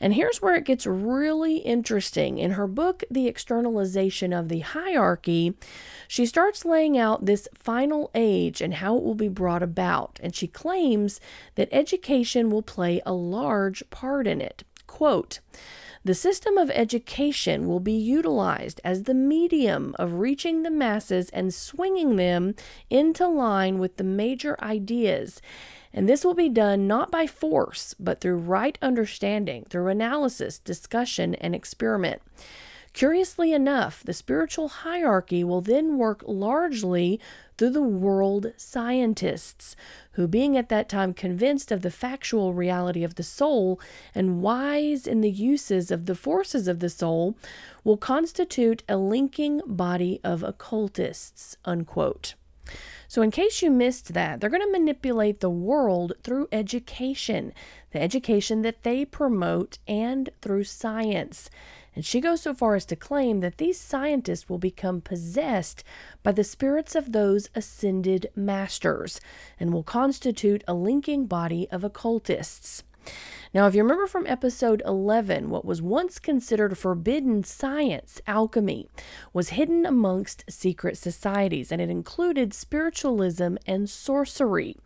And 0.00 0.14
here's 0.14 0.40
where 0.40 0.56
it 0.56 0.64
gets 0.64 0.86
really 0.86 1.58
interesting. 1.58 2.38
In 2.38 2.52
her 2.52 2.66
book, 2.66 3.04
The 3.10 3.28
Externalization 3.28 4.32
of 4.32 4.48
the 4.48 4.60
Hierarchy, 4.60 5.54
she 6.08 6.26
starts 6.26 6.64
laying 6.64 6.98
out 6.98 7.26
this 7.26 7.46
final 7.54 8.10
age 8.14 8.60
and 8.60 8.74
how 8.74 8.96
it 8.96 9.04
will 9.04 9.14
be 9.14 9.28
brought 9.28 9.62
about. 9.62 10.18
And 10.22 10.34
she 10.34 10.48
claims 10.48 11.20
that 11.54 11.68
education 11.70 12.50
will 12.50 12.62
play 12.62 13.02
a 13.04 13.12
large 13.12 13.88
part 13.90 14.26
in 14.26 14.40
it. 14.40 14.64
Quote, 14.92 15.40
the 16.04 16.14
system 16.14 16.58
of 16.58 16.70
education 16.70 17.66
will 17.66 17.80
be 17.80 17.94
utilized 17.94 18.78
as 18.84 19.04
the 19.04 19.14
medium 19.14 19.96
of 19.98 20.20
reaching 20.20 20.64
the 20.64 20.70
masses 20.70 21.30
and 21.30 21.54
swinging 21.54 22.16
them 22.16 22.54
into 22.90 23.26
line 23.26 23.78
with 23.78 23.96
the 23.96 24.04
major 24.04 24.54
ideas. 24.62 25.40
And 25.94 26.06
this 26.06 26.26
will 26.26 26.34
be 26.34 26.50
done 26.50 26.86
not 26.86 27.10
by 27.10 27.26
force, 27.26 27.94
but 27.98 28.20
through 28.20 28.36
right 28.36 28.76
understanding, 28.82 29.64
through 29.70 29.88
analysis, 29.88 30.58
discussion, 30.58 31.36
and 31.36 31.54
experiment. 31.54 32.20
Curiously 32.92 33.54
enough, 33.54 34.02
the 34.02 34.12
spiritual 34.12 34.68
hierarchy 34.68 35.42
will 35.42 35.62
then 35.62 35.96
work 35.96 36.22
largely 36.26 37.18
through 37.56 37.70
the 37.70 37.82
world 37.82 38.52
scientists, 38.56 39.76
who, 40.12 40.28
being 40.28 40.58
at 40.58 40.68
that 40.68 40.90
time 40.90 41.14
convinced 41.14 41.72
of 41.72 41.80
the 41.80 41.90
factual 41.90 42.52
reality 42.52 43.02
of 43.02 43.14
the 43.14 43.22
soul 43.22 43.80
and 44.14 44.42
wise 44.42 45.06
in 45.06 45.22
the 45.22 45.30
uses 45.30 45.90
of 45.90 46.04
the 46.04 46.14
forces 46.14 46.68
of 46.68 46.80
the 46.80 46.90
soul, 46.90 47.36
will 47.82 47.96
constitute 47.96 48.82
a 48.88 48.98
linking 48.98 49.62
body 49.66 50.20
of 50.22 50.42
occultists. 50.42 51.56
Unquote. 51.64 52.34
So, 53.08 53.22
in 53.22 53.30
case 53.30 53.60
you 53.60 53.70
missed 53.70 54.14
that, 54.14 54.40
they're 54.40 54.50
going 54.50 54.62
to 54.62 54.70
manipulate 54.70 55.40
the 55.40 55.50
world 55.50 56.12
through 56.22 56.48
education, 56.52 57.52
the 57.90 58.00
education 58.00 58.62
that 58.62 58.84
they 58.84 59.04
promote, 59.04 59.78
and 59.86 60.30
through 60.40 60.64
science. 60.64 61.50
And 61.94 62.04
she 62.04 62.20
goes 62.20 62.40
so 62.42 62.54
far 62.54 62.74
as 62.74 62.86
to 62.86 62.96
claim 62.96 63.40
that 63.40 63.58
these 63.58 63.78
scientists 63.78 64.48
will 64.48 64.58
become 64.58 65.00
possessed 65.00 65.84
by 66.22 66.32
the 66.32 66.44
spirits 66.44 66.94
of 66.94 67.12
those 67.12 67.50
ascended 67.54 68.28
masters 68.34 69.20
and 69.60 69.72
will 69.72 69.82
constitute 69.82 70.64
a 70.66 70.74
linking 70.74 71.26
body 71.26 71.68
of 71.70 71.84
occultists. 71.84 72.82
Now, 73.54 73.66
if 73.66 73.74
you 73.74 73.82
remember 73.82 74.06
from 74.06 74.26
episode 74.26 74.80
11, 74.86 75.50
what 75.50 75.64
was 75.64 75.82
once 75.82 76.18
considered 76.18 76.78
forbidden 76.78 77.44
science, 77.44 78.20
alchemy, 78.26 78.88
was 79.34 79.50
hidden 79.50 79.84
amongst 79.84 80.44
secret 80.48 80.96
societies, 80.96 81.70
and 81.70 81.82
it 81.82 81.90
included 81.90 82.54
spiritualism 82.54 83.56
and 83.66 83.90
sorcery. 83.90 84.76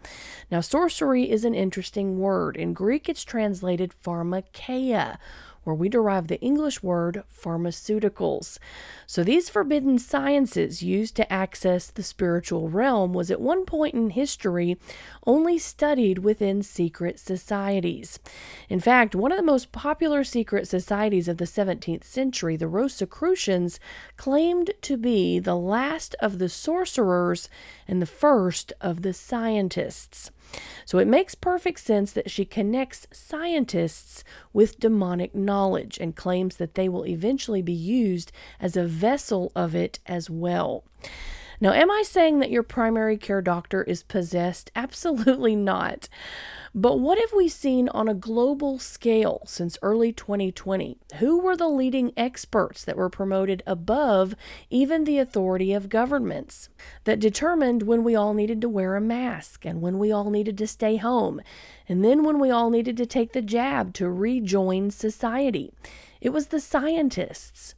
Now, 0.51 0.61
sorcery 0.61 1.31
is 1.31 1.45
an 1.45 1.55
interesting 1.55 2.19
word. 2.19 2.57
In 2.57 2.73
Greek, 2.73 3.09
it's 3.09 3.23
translated 3.23 3.95
pharmakeia, 4.05 5.19
where 5.67 5.75
we 5.75 5.89
derive 5.89 6.29
the 6.29 6.41
English 6.41 6.81
word 6.81 7.25
pharmaceuticals. 7.29 8.59
So 9.05 9.25
these 9.25 9.49
forbidden 9.49 9.99
sciences 9.99 10.81
used 10.81 11.17
to 11.17 11.33
access 11.33 11.89
the 11.89 12.05
spiritual 12.05 12.69
realm 12.69 13.13
was 13.13 13.33
at 13.33 13.41
one 13.41 13.67
point 13.67 13.95
in 13.95 14.11
history 14.11 14.79
only 15.27 15.59
studied 15.59 16.21
within 16.21 16.63
secret 16.63 17.19
societies. 17.19 18.21
In 18.69 18.79
fact, 18.79 19.17
one 19.17 19.33
of 19.33 19.39
the 19.39 19.43
most 19.43 19.73
popular 19.73 20.23
secret 20.23 20.69
societies 20.69 21.27
of 21.27 21.39
the 21.39 21.47
17th 21.47 22.05
century, 22.05 22.57
the 22.57 22.69
Rosicrucians, 22.69 23.81
claimed 24.17 24.71
to 24.83 24.97
be 24.97 25.41
the 25.41 25.57
last 25.57 26.15
of 26.21 26.39
the 26.39 26.49
sorcerers 26.49 27.49
and 27.89 28.01
the 28.01 28.07
first 28.07 28.73
of 28.81 29.03
the 29.03 29.13
scientists. 29.13 30.31
So 30.85 30.99
it 30.99 31.09
makes 31.09 31.35
perfect 31.35 31.81
sense 31.81 32.13
that 32.13 32.31
she 32.31 32.45
connects 32.45 33.07
scientists 33.13 34.25
with 34.53 34.81
demonic 34.81 35.35
knowledge 35.35 35.99
and 35.99 36.15
claims 36.15 36.57
that 36.57 36.75
they 36.75 36.89
will 36.89 37.07
eventually 37.07 37.63
be 37.63 37.73
used 37.73 38.33
as 38.61 38.77
a 38.77 38.87
vessel 38.87 39.51
of 39.55 39.75
it 39.75 39.99
as 40.07 40.31
well. 40.31 40.85
Now, 41.61 41.73
am 41.73 41.91
I 41.91 42.03
saying 42.03 42.41
that 42.41 42.51
your 42.51 42.63
primary 42.63 43.17
care 43.17 43.41
doctor 43.41 43.83
is 43.83 44.03
possessed? 44.03 44.71
Absolutely 44.77 45.57
not. 45.57 46.09
But 46.79 47.01
what 47.01 47.19
have 47.19 47.33
we 47.35 47.49
seen 47.49 47.89
on 47.89 48.07
a 48.07 48.13
global 48.13 48.79
scale 48.79 49.41
since 49.47 49.79
early 49.81 50.13
2020? 50.13 50.99
Who 51.21 51.41
were 51.41 51.57
the 51.57 51.71
leading 51.71 52.13
experts 52.19 52.85
that 52.85 52.99
were 52.99 53.09
promoted 53.09 53.63
above 53.67 54.35
even 54.69 55.05
the 55.05 55.19
authority 55.19 55.73
of 55.73 55.89
governments 55.89 56.69
that 57.05 57.19
determined 57.19 57.85
when 57.85 58.05
we 58.05 58.15
all 58.15 58.35
needed 58.35 58.61
to 58.61 58.69
wear 58.69 58.95
a 58.95 59.01
mask 59.01 59.65
and 59.65 59.81
when 59.81 59.99
we 59.99 60.13
all 60.13 60.29
needed 60.29 60.59
to 60.59 60.67
stay 60.67 60.97
home 60.97 61.41
and 61.89 62.05
then 62.05 62.25
when 62.25 62.39
we 62.39 62.51
all 62.51 62.69
needed 62.69 62.99
to 62.99 63.07
take 63.07 63.33
the 63.33 63.41
jab 63.41 63.95
to 63.95 64.11
rejoin 64.11 64.91
society? 64.91 65.73
It 66.21 66.31
was 66.31 66.49
the 66.49 66.61
scientists. 66.61 67.75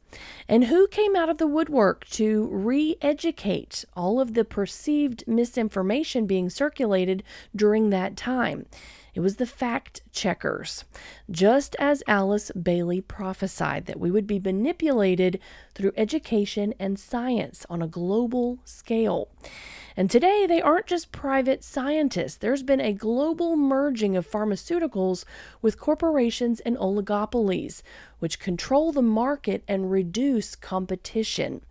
And 0.47 0.65
who 0.65 0.87
came 0.87 1.15
out 1.15 1.29
of 1.29 1.37
the 1.37 1.47
woodwork 1.47 2.05
to 2.11 2.47
re 2.51 2.97
educate 3.01 3.85
all 3.95 4.19
of 4.19 4.33
the 4.33 4.45
perceived 4.45 5.23
misinformation 5.27 6.25
being 6.25 6.49
circulated 6.49 7.23
during 7.55 7.89
that 7.89 8.17
time? 8.17 8.65
It 9.13 9.21
was 9.21 9.37
the 9.37 9.45
fact 9.45 10.01
checkers, 10.11 10.85
just 11.29 11.75
as 11.79 12.03
Alice 12.07 12.51
Bailey 12.51 13.01
prophesied 13.01 13.85
that 13.85 13.99
we 13.99 14.11
would 14.11 14.27
be 14.27 14.39
manipulated 14.39 15.39
through 15.75 15.93
education 15.97 16.73
and 16.79 16.99
science 16.99 17.65
on 17.69 17.81
a 17.81 17.87
global 17.87 18.59
scale. 18.65 19.29
And 19.97 20.09
today, 20.09 20.45
they 20.47 20.61
aren't 20.61 20.85
just 20.85 21.11
private 21.11 21.61
scientists. 21.63 22.37
There's 22.37 22.63
been 22.63 22.79
a 22.79 22.93
global 22.93 23.57
merging 23.57 24.15
of 24.15 24.29
pharmaceuticals 24.29 25.25
with 25.61 25.79
corporations 25.79 26.61
and 26.61 26.77
oligopolies, 26.77 27.81
which 28.19 28.39
control 28.39 28.91
the 28.91 29.01
market 29.01 29.63
and 29.67 29.91
reduce 29.91 30.55
competition. 30.55 31.61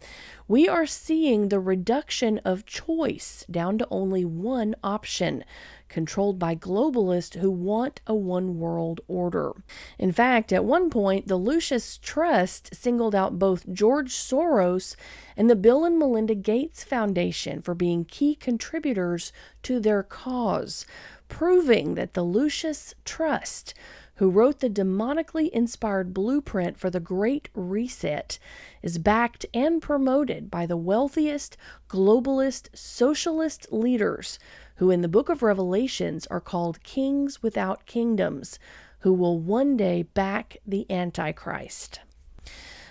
We 0.46 0.68
are 0.68 0.86
seeing 0.86 1.48
the 1.48 1.60
reduction 1.60 2.38
of 2.44 2.66
choice 2.66 3.46
down 3.50 3.78
to 3.78 3.88
only 3.90 4.24
one 4.24 4.74
option 4.82 5.44
controlled 5.88 6.38
by 6.38 6.54
globalists 6.54 7.38
who 7.38 7.50
want 7.50 8.00
a 8.06 8.14
one 8.14 8.58
world 8.58 9.00
order. 9.08 9.52
In 9.98 10.12
fact, 10.12 10.52
at 10.52 10.64
one 10.64 10.90
point, 10.90 11.28
the 11.28 11.36
Lucis 11.36 11.98
Trust 11.98 12.74
singled 12.74 13.14
out 13.14 13.38
both 13.38 13.72
George 13.72 14.12
Soros 14.12 14.96
and 15.36 15.48
the 15.48 15.56
Bill 15.56 15.84
and 15.84 15.98
Melinda 15.98 16.34
Gates 16.34 16.84
Foundation 16.84 17.62
for 17.62 17.74
being 17.74 18.04
key 18.04 18.34
contributors 18.34 19.32
to 19.62 19.80
their 19.80 20.02
cause, 20.02 20.86
proving 21.28 21.94
that 21.94 22.14
the 22.14 22.22
Lucis 22.22 22.94
Trust 23.04 23.74
who 24.18 24.30
wrote 24.30 24.58
the 24.58 24.68
demonically 24.68 25.48
inspired 25.50 26.12
blueprint 26.12 26.76
for 26.76 26.90
the 26.90 27.00
Great 27.00 27.48
Reset, 27.54 28.38
is 28.82 28.98
backed 28.98 29.46
and 29.54 29.80
promoted 29.80 30.50
by 30.50 30.66
the 30.66 30.76
wealthiest 30.76 31.56
globalist 31.88 32.68
socialist 32.76 33.72
leaders 33.72 34.40
who 34.78 34.90
in 34.90 35.02
the 35.02 35.08
book 35.08 35.28
of 35.28 35.42
Revelations 35.42 36.26
are 36.28 36.40
called 36.40 36.82
kings 36.82 37.42
without 37.42 37.86
kingdoms, 37.86 38.58
who 39.00 39.12
will 39.12 39.38
one 39.38 39.76
day 39.76 40.02
back 40.02 40.56
the 40.66 40.86
Antichrist. 40.90 42.00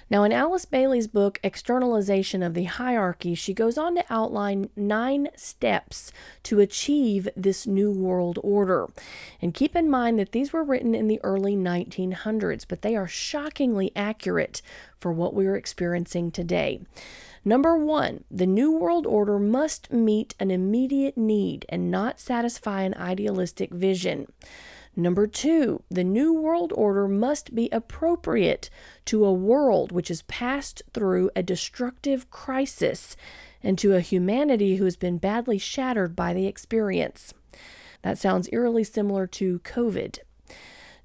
Now, 0.10 0.24
in 0.24 0.32
Alice 0.32 0.64
Bailey's 0.64 1.08
book, 1.08 1.38
Externalization 1.44 2.42
of 2.42 2.54
the 2.54 2.64
Hierarchy, 2.64 3.36
she 3.36 3.54
goes 3.54 3.78
on 3.78 3.96
to 3.96 4.06
outline 4.10 4.70
nine 4.76 5.28
steps 5.36 6.14
to 6.44 6.62
achieve 6.62 7.28
this 7.36 7.68
New 7.68 7.92
World 7.92 8.40
Order. 8.42 8.88
And 9.42 9.54
keep 9.54 9.76
in 9.76 9.90
mind 9.90 10.18
that 10.18 10.32
these 10.32 10.54
were 10.54 10.64
written 10.64 10.96
in 10.96 11.08
the 11.08 11.20
early 11.24 11.58
1900s, 11.58 12.66
but 12.66 12.84
they 12.84 12.96
are 12.96 13.08
shockingly 13.08 13.92
accurate 13.98 14.62
for 14.98 15.12
what 15.12 15.34
we 15.34 15.46
are 15.46 15.58
experiencing 15.58 16.32
today. 16.32 16.80
Number 17.48 17.78
one, 17.78 18.26
the 18.30 18.46
New 18.46 18.74
World 18.74 19.08
Order 19.08 19.40
must 19.40 19.90
meet 19.90 20.36
an 20.38 20.52
immediate 20.52 21.18
need 21.18 21.66
and 21.70 21.90
not 21.90 22.20
satisfy 22.20 22.82
an 22.82 22.94
idealistic 22.96 23.72
vision. 23.72 24.28
Number 24.98 25.28
two, 25.28 25.82
the 25.90 26.04
New 26.04 26.34
World 26.34 26.74
Order 26.76 27.08
must 27.08 27.56
be 27.56 27.70
appropriate 27.72 28.70
to 29.06 29.24
a 29.24 29.32
world 29.32 29.94
which 29.94 30.10
has 30.10 30.24
passed 30.24 30.82
through 30.94 31.32
a 31.38 31.42
destructive 31.42 32.30
crisis 32.30 33.16
and 33.64 33.78
to 33.78 33.96
a 33.96 34.02
humanity 34.02 34.76
who 34.76 34.84
has 34.84 34.98
been 34.98 35.18
badly 35.18 35.58
shattered 35.58 36.18
by 36.18 36.34
the 36.34 36.48
experience. 36.48 37.34
That 38.02 38.18
sounds 38.18 38.50
eerily 38.52 38.84
similar 38.84 39.26
to 39.26 39.60
COVID. 39.60 40.20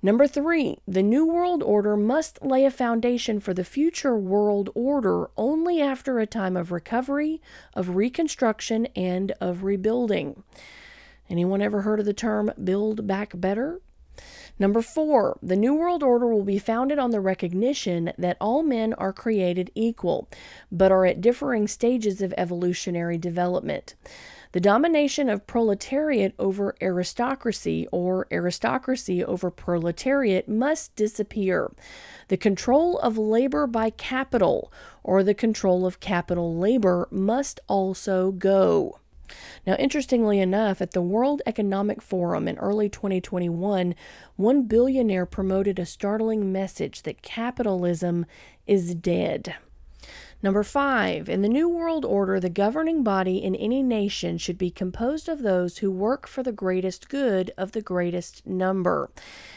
Number 0.04 0.26
three, 0.26 0.78
the 0.86 1.02
New 1.02 1.24
World 1.24 1.62
Order 1.62 1.96
must 1.96 2.44
lay 2.44 2.64
a 2.64 2.72
foundation 2.72 3.38
for 3.38 3.54
the 3.54 3.62
future 3.62 4.18
world 4.18 4.68
order 4.74 5.30
only 5.36 5.80
after 5.80 6.18
a 6.18 6.26
time 6.26 6.56
of 6.56 6.72
recovery, 6.72 7.40
of 7.74 7.94
reconstruction, 7.94 8.86
and 8.96 9.30
of 9.40 9.62
rebuilding. 9.62 10.42
Anyone 11.30 11.62
ever 11.62 11.82
heard 11.82 12.00
of 12.00 12.06
the 12.06 12.12
term 12.12 12.50
build 12.62 13.06
back 13.06 13.30
better? 13.36 13.80
Number 14.58 14.82
four, 14.82 15.38
the 15.40 15.56
New 15.56 15.74
World 15.74 16.02
Order 16.02 16.26
will 16.34 16.44
be 16.44 16.58
founded 16.58 16.98
on 16.98 17.12
the 17.12 17.20
recognition 17.20 18.12
that 18.18 18.36
all 18.40 18.64
men 18.64 18.94
are 18.94 19.12
created 19.12 19.70
equal, 19.76 20.28
but 20.70 20.90
are 20.90 21.06
at 21.06 21.20
differing 21.20 21.68
stages 21.68 22.20
of 22.20 22.34
evolutionary 22.36 23.18
development. 23.18 23.94
The 24.52 24.60
domination 24.60 25.30
of 25.30 25.46
proletariat 25.46 26.34
over 26.38 26.74
aristocracy 26.80 27.86
or 27.90 28.26
aristocracy 28.30 29.24
over 29.24 29.50
proletariat 29.50 30.48
must 30.48 30.94
disappear. 30.94 31.72
The 32.28 32.36
control 32.36 32.98
of 32.98 33.16
labor 33.16 33.66
by 33.66 33.90
capital 33.90 34.70
or 35.02 35.22
the 35.22 35.34
control 35.34 35.86
of 35.86 36.00
capital 36.00 36.54
labor 36.54 37.08
must 37.10 37.60
also 37.66 38.30
go. 38.30 38.98
Now, 39.66 39.76
interestingly 39.76 40.40
enough, 40.40 40.82
at 40.82 40.90
the 40.90 41.00
World 41.00 41.40
Economic 41.46 42.02
Forum 42.02 42.46
in 42.46 42.58
early 42.58 42.90
2021, 42.90 43.94
one 44.36 44.62
billionaire 44.64 45.24
promoted 45.24 45.78
a 45.78 45.86
startling 45.86 46.52
message 46.52 47.02
that 47.02 47.22
capitalism 47.22 48.26
is 48.66 48.94
dead. 48.94 49.54
Number 50.42 50.64
five, 50.64 51.28
in 51.28 51.42
the 51.42 51.48
New 51.48 51.68
World 51.68 52.04
Order, 52.04 52.40
the 52.40 52.50
governing 52.50 53.04
body 53.04 53.38
in 53.38 53.54
any 53.54 53.80
nation 53.80 54.38
should 54.38 54.58
be 54.58 54.72
composed 54.72 55.28
of 55.28 55.42
those 55.42 55.78
who 55.78 55.90
work 55.90 56.26
for 56.26 56.42
the 56.42 56.50
greatest 56.50 57.08
good 57.08 57.52
of 57.56 57.70
the 57.70 57.80
greatest 57.80 58.44
number, 58.44 59.12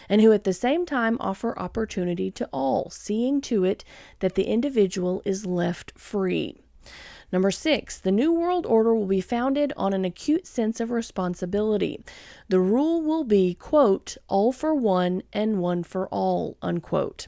and 0.08 0.22
who 0.22 0.32
at 0.32 0.44
the 0.44 0.54
same 0.54 0.86
time 0.86 1.18
offer 1.20 1.58
opportunity 1.58 2.30
to 2.30 2.48
all, 2.54 2.92
seeing 2.92 3.42
to 3.42 3.64
it 3.64 3.84
that 4.20 4.36
the 4.36 4.44
individual 4.44 5.24
is 5.26 5.48
left 5.48 5.92
free. 5.98 6.56
Number 7.32 7.50
six, 7.50 7.98
the 8.00 8.12
New 8.12 8.32
World 8.32 8.68
Order 8.68 8.94
will 8.94 9.08
be 9.08 9.22
founded 9.22 9.74
on 9.76 9.92
an 9.92 10.06
acute 10.06 10.46
sense 10.46 10.80
of 10.80 10.92
responsibility. 10.92 12.00
The 12.48 12.60
rule 12.60 13.02
will 13.02 13.24
be, 13.24 13.56
quote, 13.56 14.18
all 14.28 14.52
for 14.52 14.76
one 14.76 15.24
and 15.34 15.60
one 15.60 15.84
for 15.84 16.08
all, 16.10 16.58
unquote, 16.62 17.28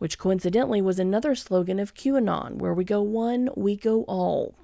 which 0.00 0.18
coincidentally 0.18 0.82
was 0.82 0.98
another 0.98 1.36
slogan 1.36 1.78
of 1.78 1.94
QAnon, 1.94 2.56
where 2.56 2.74
we 2.74 2.84
go 2.84 3.00
one, 3.02 3.50
we 3.54 3.76
go 3.76 4.02
all. 4.04 4.56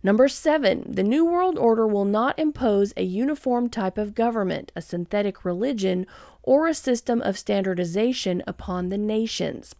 Number 0.00 0.28
seven, 0.28 0.84
the 0.88 1.02
New 1.02 1.24
World 1.24 1.58
Order 1.58 1.84
will 1.86 2.04
not 2.04 2.38
impose 2.38 2.92
a 2.96 3.02
uniform 3.02 3.68
type 3.68 3.98
of 3.98 4.14
government, 4.14 4.70
a 4.76 4.80
synthetic 4.80 5.44
religion, 5.44 6.06
or 6.44 6.68
a 6.68 6.72
system 6.72 7.20
of 7.20 7.36
standardization 7.36 8.42
upon 8.46 8.88
the 8.88 8.96
nations. 8.96 9.74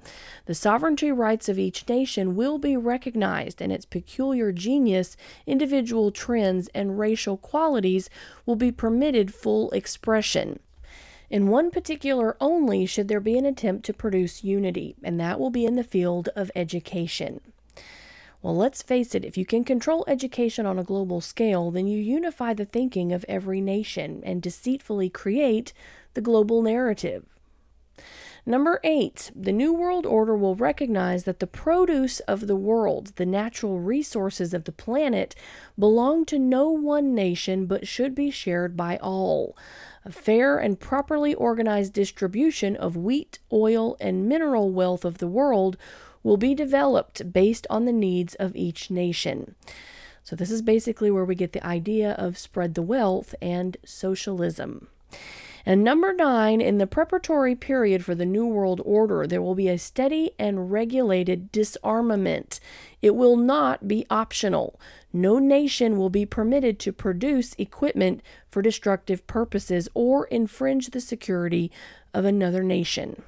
The 0.47 0.57
sovereignty 0.57 1.13
rights 1.13 1.49
of 1.49 1.59
each 1.59 1.89
nation 1.89 2.35
will 2.35 2.59
be 2.59 2.77
recognized, 2.77 3.63
and 3.63 3.71
its 3.71 3.87
peculiar 3.87 4.51
genius, 4.51 5.17
individual 5.47 6.11
trends, 6.11 6.69
and 6.75 6.99
racial 6.99 7.37
qualities 7.37 8.11
will 8.45 8.57
be 8.57 8.73
permitted 8.73 9.33
full 9.33 9.71
expression. 9.71 10.59
In 11.31 11.49
one 11.49 11.71
particular 11.71 12.37
only 12.41 12.87
should 12.87 13.09
there 13.09 13.21
be 13.21 13.37
an 13.37 13.45
attempt 13.45 13.85
to 13.87 13.93
produce 13.93 14.45
unity, 14.45 14.97
and 15.03 15.21
that 15.21 15.39
will 15.39 15.51
be 15.51 15.67
in 15.67 15.77
the 15.77 15.85
field 15.85 16.31
of 16.35 16.51
education. 16.57 17.41
Well, 18.41 18.57
let's 18.57 18.83
face 18.83 19.15
it, 19.15 19.25
if 19.25 19.37
you 19.37 19.45
can 19.45 19.65
control 19.65 20.05
education 20.07 20.65
on 20.65 20.79
a 20.79 20.85
global 20.85 21.21
scale, 21.21 21.71
then 21.71 21.87
you 21.87 21.99
unify 21.99 22.55
the 22.55 22.65
thinking 22.65 23.13
of 23.13 23.25
every 23.29 23.61
nation 23.61 24.23
and 24.25 24.41
deceitfully 24.41 25.11
create 25.11 25.73
the 26.15 26.21
global 26.21 26.63
narrative. 26.63 27.27
Number 28.47 28.81
eight, 28.83 29.31
the 29.35 29.53
New 29.53 29.75
World 29.75 30.07
Order 30.07 30.35
will 30.35 30.55
recognize 30.55 31.25
that 31.25 31.41
the 31.41 31.47
produce 31.47 32.21
of 32.21 32.47
the 32.47 32.57
world, 32.57 33.13
the 33.17 33.27
natural 33.27 33.81
resources 33.81 34.55
of 34.55 34.65
the 34.65 34.73
planet, 34.73 35.35
belong 35.79 36.25
to 36.27 36.39
no 36.39 36.71
one 36.71 37.15
nation 37.15 37.67
but 37.67 37.87
should 37.87 38.15
be 38.15 38.31
shared 38.31 38.75
by 38.77 38.97
all. 39.03 39.55
A 40.09 40.13
fair 40.13 40.57
and 40.57 40.81
properly 40.81 41.35
organized 41.35 41.93
distribution 41.93 42.77
of 42.77 42.97
wheat, 42.97 43.41
oil, 43.53 43.95
and 44.01 44.27
mineral 44.27 44.71
wealth 44.71 45.05
of 45.05 45.19
the 45.19 45.27
world 45.27 45.77
will 46.23 46.39
be 46.39 46.55
developed 46.55 47.31
based 47.31 47.67
on 47.69 47.85
the 47.85 47.93
needs 47.93 48.35
of 48.37 48.57
each 48.57 48.91
nation. 48.91 49.55
So, 50.25 50.35
this 50.35 50.51
is 50.51 50.63
basically 50.63 51.11
where 51.11 51.27
we 51.27 51.35
get 51.35 51.53
the 51.53 51.67
idea 51.67 52.13
of 52.13 52.39
spread 52.39 52.73
the 52.73 52.81
wealth 52.81 53.35
and 53.43 53.77
socialism. 53.85 54.89
And 55.67 55.85
number 55.85 56.15
nine, 56.15 56.63
in 56.63 56.79
the 56.79 56.87
preparatory 56.87 57.55
period 57.55 58.03
for 58.03 58.15
the 58.15 58.25
New 58.25 58.47
World 58.47 58.81
Order, 58.87 59.27
there 59.27 59.43
will 59.43 59.55
be 59.55 59.69
a 59.69 59.77
steady 59.77 60.31
and 60.39 60.73
regulated 60.73 61.53
disarmament. 61.53 62.61
It 63.03 63.15
will 63.15 63.37
not 63.37 63.87
be 63.87 64.07
optional. 64.09 64.81
No 65.13 65.39
nation 65.39 65.97
will 65.97 66.11
be 66.11 66.27
permitted 66.27 66.79
to 66.81 66.93
produce 66.93 67.55
equipment 67.59 68.23
for 68.51 68.63
destructive 68.63 69.27
purposes 69.27 69.89
or 69.95 70.27
infringe 70.27 70.91
the 70.91 71.01
security 71.01 71.71
of 72.13 72.25
another 72.25 72.63
nation. 72.63 73.23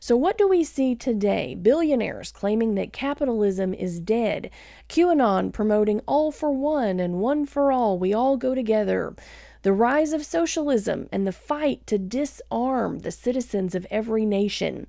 So, 0.00 0.16
what 0.16 0.38
do 0.38 0.46
we 0.46 0.62
see 0.62 0.94
today? 0.94 1.54
Billionaires 1.54 2.30
claiming 2.30 2.74
that 2.76 2.92
capitalism 2.92 3.74
is 3.74 3.98
dead, 3.98 4.50
QAnon 4.88 5.52
promoting 5.52 6.00
all 6.06 6.30
for 6.30 6.52
one 6.52 7.00
and 7.00 7.18
one 7.18 7.46
for 7.46 7.72
all, 7.72 7.98
we 7.98 8.14
all 8.14 8.36
go 8.36 8.54
together, 8.54 9.14
the 9.62 9.72
rise 9.72 10.12
of 10.12 10.24
socialism, 10.24 11.08
and 11.10 11.26
the 11.26 11.32
fight 11.32 11.84
to 11.88 11.98
disarm 11.98 13.00
the 13.00 13.10
citizens 13.10 13.74
of 13.74 13.86
every 13.90 14.24
nation. 14.24 14.86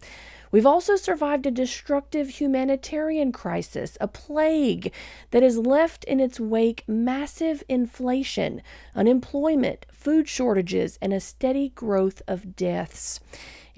We've 0.52 0.66
also 0.66 0.96
survived 0.96 1.46
a 1.46 1.52
destructive 1.52 2.30
humanitarian 2.30 3.32
crisis, 3.32 3.98
a 4.02 4.08
plague 4.08 4.92
that 5.32 5.44
has 5.44 5.58
left 5.58 6.04
in 6.06 6.20
its 6.20 6.40
wake 6.40 6.84
massive 6.88 7.64
inflation, 7.70 8.62
unemployment, 8.96 9.86
food 9.92 10.28
shortages, 10.28 10.98
and 11.02 11.14
a 11.14 11.20
steady 11.20 11.70
growth 11.70 12.22
of 12.28 12.56
deaths 12.56 13.20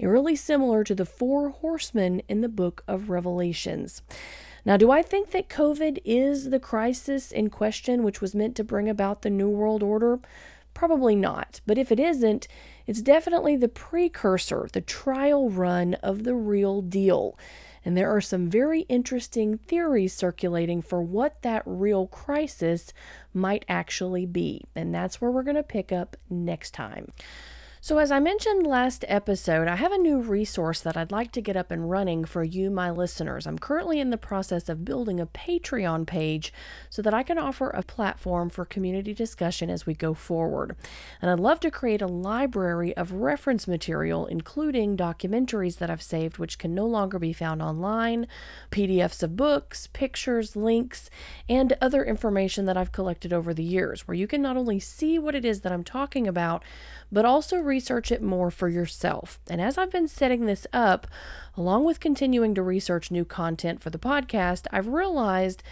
eerily 0.02 0.34
similar 0.34 0.82
to 0.82 0.94
the 0.94 1.06
four 1.06 1.50
horsemen 1.50 2.22
in 2.28 2.40
the 2.40 2.48
book 2.48 2.82
of 2.88 3.08
Revelations. 3.08 4.02
Now, 4.64 4.76
do 4.76 4.90
I 4.90 5.02
think 5.02 5.30
that 5.30 5.48
COVID 5.48 5.98
is 6.04 6.50
the 6.50 6.60
crisis 6.60 7.32
in 7.32 7.50
question 7.50 8.02
which 8.02 8.20
was 8.20 8.34
meant 8.34 8.56
to 8.56 8.64
bring 8.64 8.88
about 8.88 9.22
the 9.22 9.30
New 9.30 9.48
World 9.48 9.82
Order? 9.82 10.20
Probably 10.74 11.14
not. 11.14 11.60
But 11.66 11.78
if 11.78 11.92
it 11.92 12.00
isn't, 12.00 12.48
it's 12.86 13.02
definitely 13.02 13.56
the 13.56 13.68
precursor, 13.68 14.68
the 14.72 14.80
trial 14.80 15.50
run 15.50 15.94
of 15.94 16.24
the 16.24 16.34
real 16.34 16.82
deal. 16.82 17.38
And 17.84 17.96
there 17.96 18.14
are 18.14 18.20
some 18.20 18.48
very 18.48 18.82
interesting 18.82 19.58
theories 19.58 20.14
circulating 20.14 20.82
for 20.82 21.02
what 21.02 21.42
that 21.42 21.62
real 21.66 22.06
crisis 22.06 22.92
might 23.34 23.64
actually 23.68 24.24
be. 24.24 24.64
And 24.74 24.94
that's 24.94 25.20
where 25.20 25.30
we're 25.30 25.42
going 25.42 25.56
to 25.56 25.62
pick 25.62 25.90
up 25.90 26.16
next 26.30 26.72
time. 26.72 27.08
So, 27.84 27.98
as 27.98 28.12
I 28.12 28.20
mentioned 28.20 28.64
last 28.64 29.04
episode, 29.08 29.66
I 29.66 29.74
have 29.74 29.90
a 29.90 29.98
new 29.98 30.20
resource 30.20 30.80
that 30.82 30.96
I'd 30.96 31.10
like 31.10 31.32
to 31.32 31.40
get 31.40 31.56
up 31.56 31.72
and 31.72 31.90
running 31.90 32.24
for 32.24 32.44
you, 32.44 32.70
my 32.70 32.92
listeners. 32.92 33.44
I'm 33.44 33.58
currently 33.58 33.98
in 33.98 34.10
the 34.10 34.16
process 34.16 34.68
of 34.68 34.84
building 34.84 35.18
a 35.18 35.26
Patreon 35.26 36.06
page 36.06 36.52
so 36.90 37.02
that 37.02 37.12
I 37.12 37.24
can 37.24 37.38
offer 37.38 37.70
a 37.70 37.82
platform 37.82 38.50
for 38.50 38.64
community 38.64 39.12
discussion 39.12 39.68
as 39.68 39.84
we 39.84 39.94
go 39.94 40.14
forward. 40.14 40.76
And 41.20 41.28
I'd 41.28 41.40
love 41.40 41.58
to 41.58 41.72
create 41.72 42.00
a 42.00 42.06
library 42.06 42.96
of 42.96 43.10
reference 43.14 43.66
material, 43.66 44.26
including 44.26 44.96
documentaries 44.96 45.78
that 45.78 45.90
I've 45.90 46.02
saved, 46.02 46.38
which 46.38 46.58
can 46.58 46.76
no 46.76 46.86
longer 46.86 47.18
be 47.18 47.32
found 47.32 47.60
online, 47.60 48.28
PDFs 48.70 49.24
of 49.24 49.34
books, 49.34 49.88
pictures, 49.88 50.54
links, 50.54 51.10
and 51.48 51.76
other 51.80 52.04
information 52.04 52.64
that 52.66 52.76
I've 52.76 52.92
collected 52.92 53.32
over 53.32 53.52
the 53.52 53.64
years, 53.64 54.06
where 54.06 54.14
you 54.14 54.28
can 54.28 54.40
not 54.40 54.56
only 54.56 54.78
see 54.78 55.18
what 55.18 55.34
it 55.34 55.44
is 55.44 55.62
that 55.62 55.72
I'm 55.72 55.82
talking 55.82 56.28
about, 56.28 56.62
but 57.12 57.26
also 57.26 57.58
research 57.58 58.10
it 58.10 58.22
more 58.22 58.50
for 58.50 58.68
yourself. 58.68 59.38
And 59.48 59.60
as 59.60 59.76
I've 59.76 59.92
been 59.92 60.08
setting 60.08 60.46
this 60.46 60.66
up, 60.72 61.06
Along 61.54 61.84
with 61.84 62.00
continuing 62.00 62.54
to 62.54 62.62
research 62.62 63.10
new 63.10 63.26
content 63.26 63.82
for 63.82 63.90
the 63.90 63.98
podcast, 63.98 64.66
I've 64.72 64.88
realized 64.88 65.62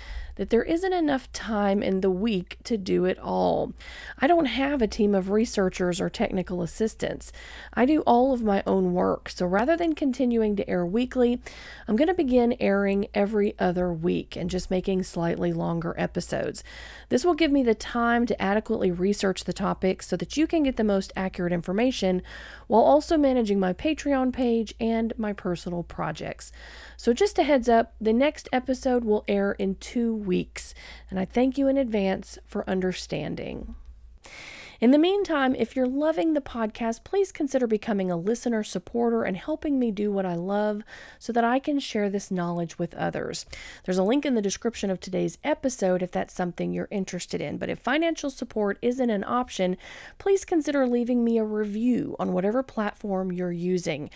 that 0.41 0.49
there 0.49 0.63
isn't 0.63 0.93
enough 0.95 1.31
time 1.33 1.83
in 1.83 2.01
the 2.01 2.11
week 2.11 2.57
to 2.65 2.79
do 2.79 3.05
it 3.05 3.19
all. 3.19 3.75
I 4.19 4.27
don't 4.27 4.47
have 4.47 4.81
a 4.81 4.87
team 4.87 5.15
of 5.15 5.29
researchers 5.29 6.01
or 6.01 6.09
technical 6.09 6.63
assistants. 6.63 7.31
I 7.75 7.85
do 7.85 8.01
all 8.07 8.33
of 8.33 8.43
my 8.43 8.63
own 8.67 8.95
work, 8.95 9.29
so 9.29 9.45
rather 9.45 9.77
than 9.77 9.95
continuing 9.95 10.57
to 10.57 10.69
air 10.69 10.87
weekly, 10.87 11.43
I'm 11.87 11.97
going 11.97 12.09
to 12.09 12.15
begin 12.15 12.57
airing 12.59 13.09
every 13.13 13.55
other 13.59 13.93
week 13.93 14.35
and 14.35 14.49
just 14.49 14.71
making 14.71 15.03
slightly 15.03 15.53
longer 15.53 15.95
episodes. 15.99 16.65
This 17.11 17.23
will 17.23 17.35
give 17.35 17.53
me 17.53 17.63
the 17.63 17.75
time 17.75 18.25
to 18.25 18.43
adequately 18.43 18.91
research 18.91 19.45
the 19.45 19.53
topics 19.53 20.09
so 20.09 20.17
that 20.17 20.39
you 20.39 20.47
can 20.47 20.63
get 20.63 20.77
the 20.77 20.85
most 20.85 21.13
accurate 21.17 21.53
information 21.53 22.23
while 22.67 22.83
also 22.83 23.19
managing 23.19 23.61
my 23.61 23.75
Patreon 23.75 24.33
page 24.33 24.75
and 24.81 25.13
my 25.19 25.35
projects. 25.83 26.53
So, 26.97 27.13
just 27.13 27.39
a 27.39 27.43
heads 27.43 27.69
up 27.69 27.95
the 28.01 28.13
next 28.13 28.49
episode 28.53 29.05
will 29.05 29.25
air 29.29 29.53
in 29.53 29.77
two 29.77 30.15
weeks, 30.15 30.75
and 31.09 31.19
I 31.19 31.25
thank 31.25 31.57
you 31.57 31.69
in 31.69 31.77
advance 31.77 32.39
for 32.47 32.69
understanding. 32.69 33.75
In 34.81 34.93
the 34.93 34.99
meantime, 34.99 35.55
if 35.57 35.77
you're 35.77 35.87
loving 35.87 36.33
the 36.33 36.41
podcast, 36.41 37.05
please 37.05 37.33
consider 37.33 37.67
becoming 37.67 38.11
a 38.11 38.17
listener 38.17 38.65
supporter 38.65 39.25
and 39.25 39.37
helping 39.37 39.79
me 39.79 39.91
do 39.91 40.11
what 40.11 40.25
I 40.25 40.37
love 40.37 40.83
so 41.19 41.35
that 41.35 41.45
I 41.45 41.59
can 41.59 41.79
share 41.79 42.09
this 42.09 42.31
knowledge 42.31 42.79
with 42.79 42.95
others. 42.95 43.45
There's 43.85 43.99
a 43.99 44.03
link 44.03 44.25
in 44.25 44.37
the 44.37 44.41
description 44.41 44.89
of 44.91 44.99
today's 44.99 45.37
episode 45.45 46.03
if 46.03 46.11
that's 46.11 46.33
something 46.33 46.73
you're 46.73 46.89
interested 46.91 47.43
in. 47.43 47.59
But 47.59 47.69
if 47.69 47.79
financial 47.79 48.31
support 48.31 48.79
isn't 48.81 49.11
an 49.11 49.23
option, 49.23 49.77
please 50.17 50.47
consider 50.47 50.87
leaving 50.87 51.25
me 51.25 51.37
a 51.37 51.45
review 51.45 52.17
on 52.19 52.33
whatever 52.33 52.63
platform 52.63 53.31
you're 53.31 53.53
using. 53.53 54.09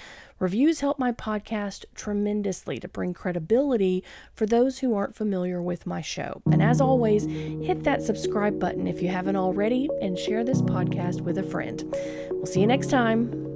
Reviews 0.45 0.80
help 0.80 0.99
my 0.99 1.11
podcast 1.11 1.86
tremendously 1.95 2.78
to 2.80 2.86
bring 2.86 3.14
credibility 3.14 4.05
for 4.34 4.45
those 4.45 4.80
who 4.80 4.95
aren't 4.95 5.14
familiar 5.14 5.62
with 5.62 5.86
my 5.86 6.03
show. 6.03 6.42
And 6.53 6.62
as 6.62 6.82
always, 6.82 7.24
hit 7.24 7.84
that 7.84 8.03
subscribe 8.03 8.59
button 8.59 8.86
if 8.86 9.01
you 9.01 9.09
haven't 9.09 9.36
already 9.36 9.88
and 10.03 10.18
share 10.18 10.45
this 10.45 10.61
podcast 10.61 11.22
with 11.22 11.38
a 11.38 11.42
friend. 11.42 11.82
We'll 12.30 12.45
see 12.45 12.61
you 12.61 12.66
next 12.66 12.90
time. 12.90 13.54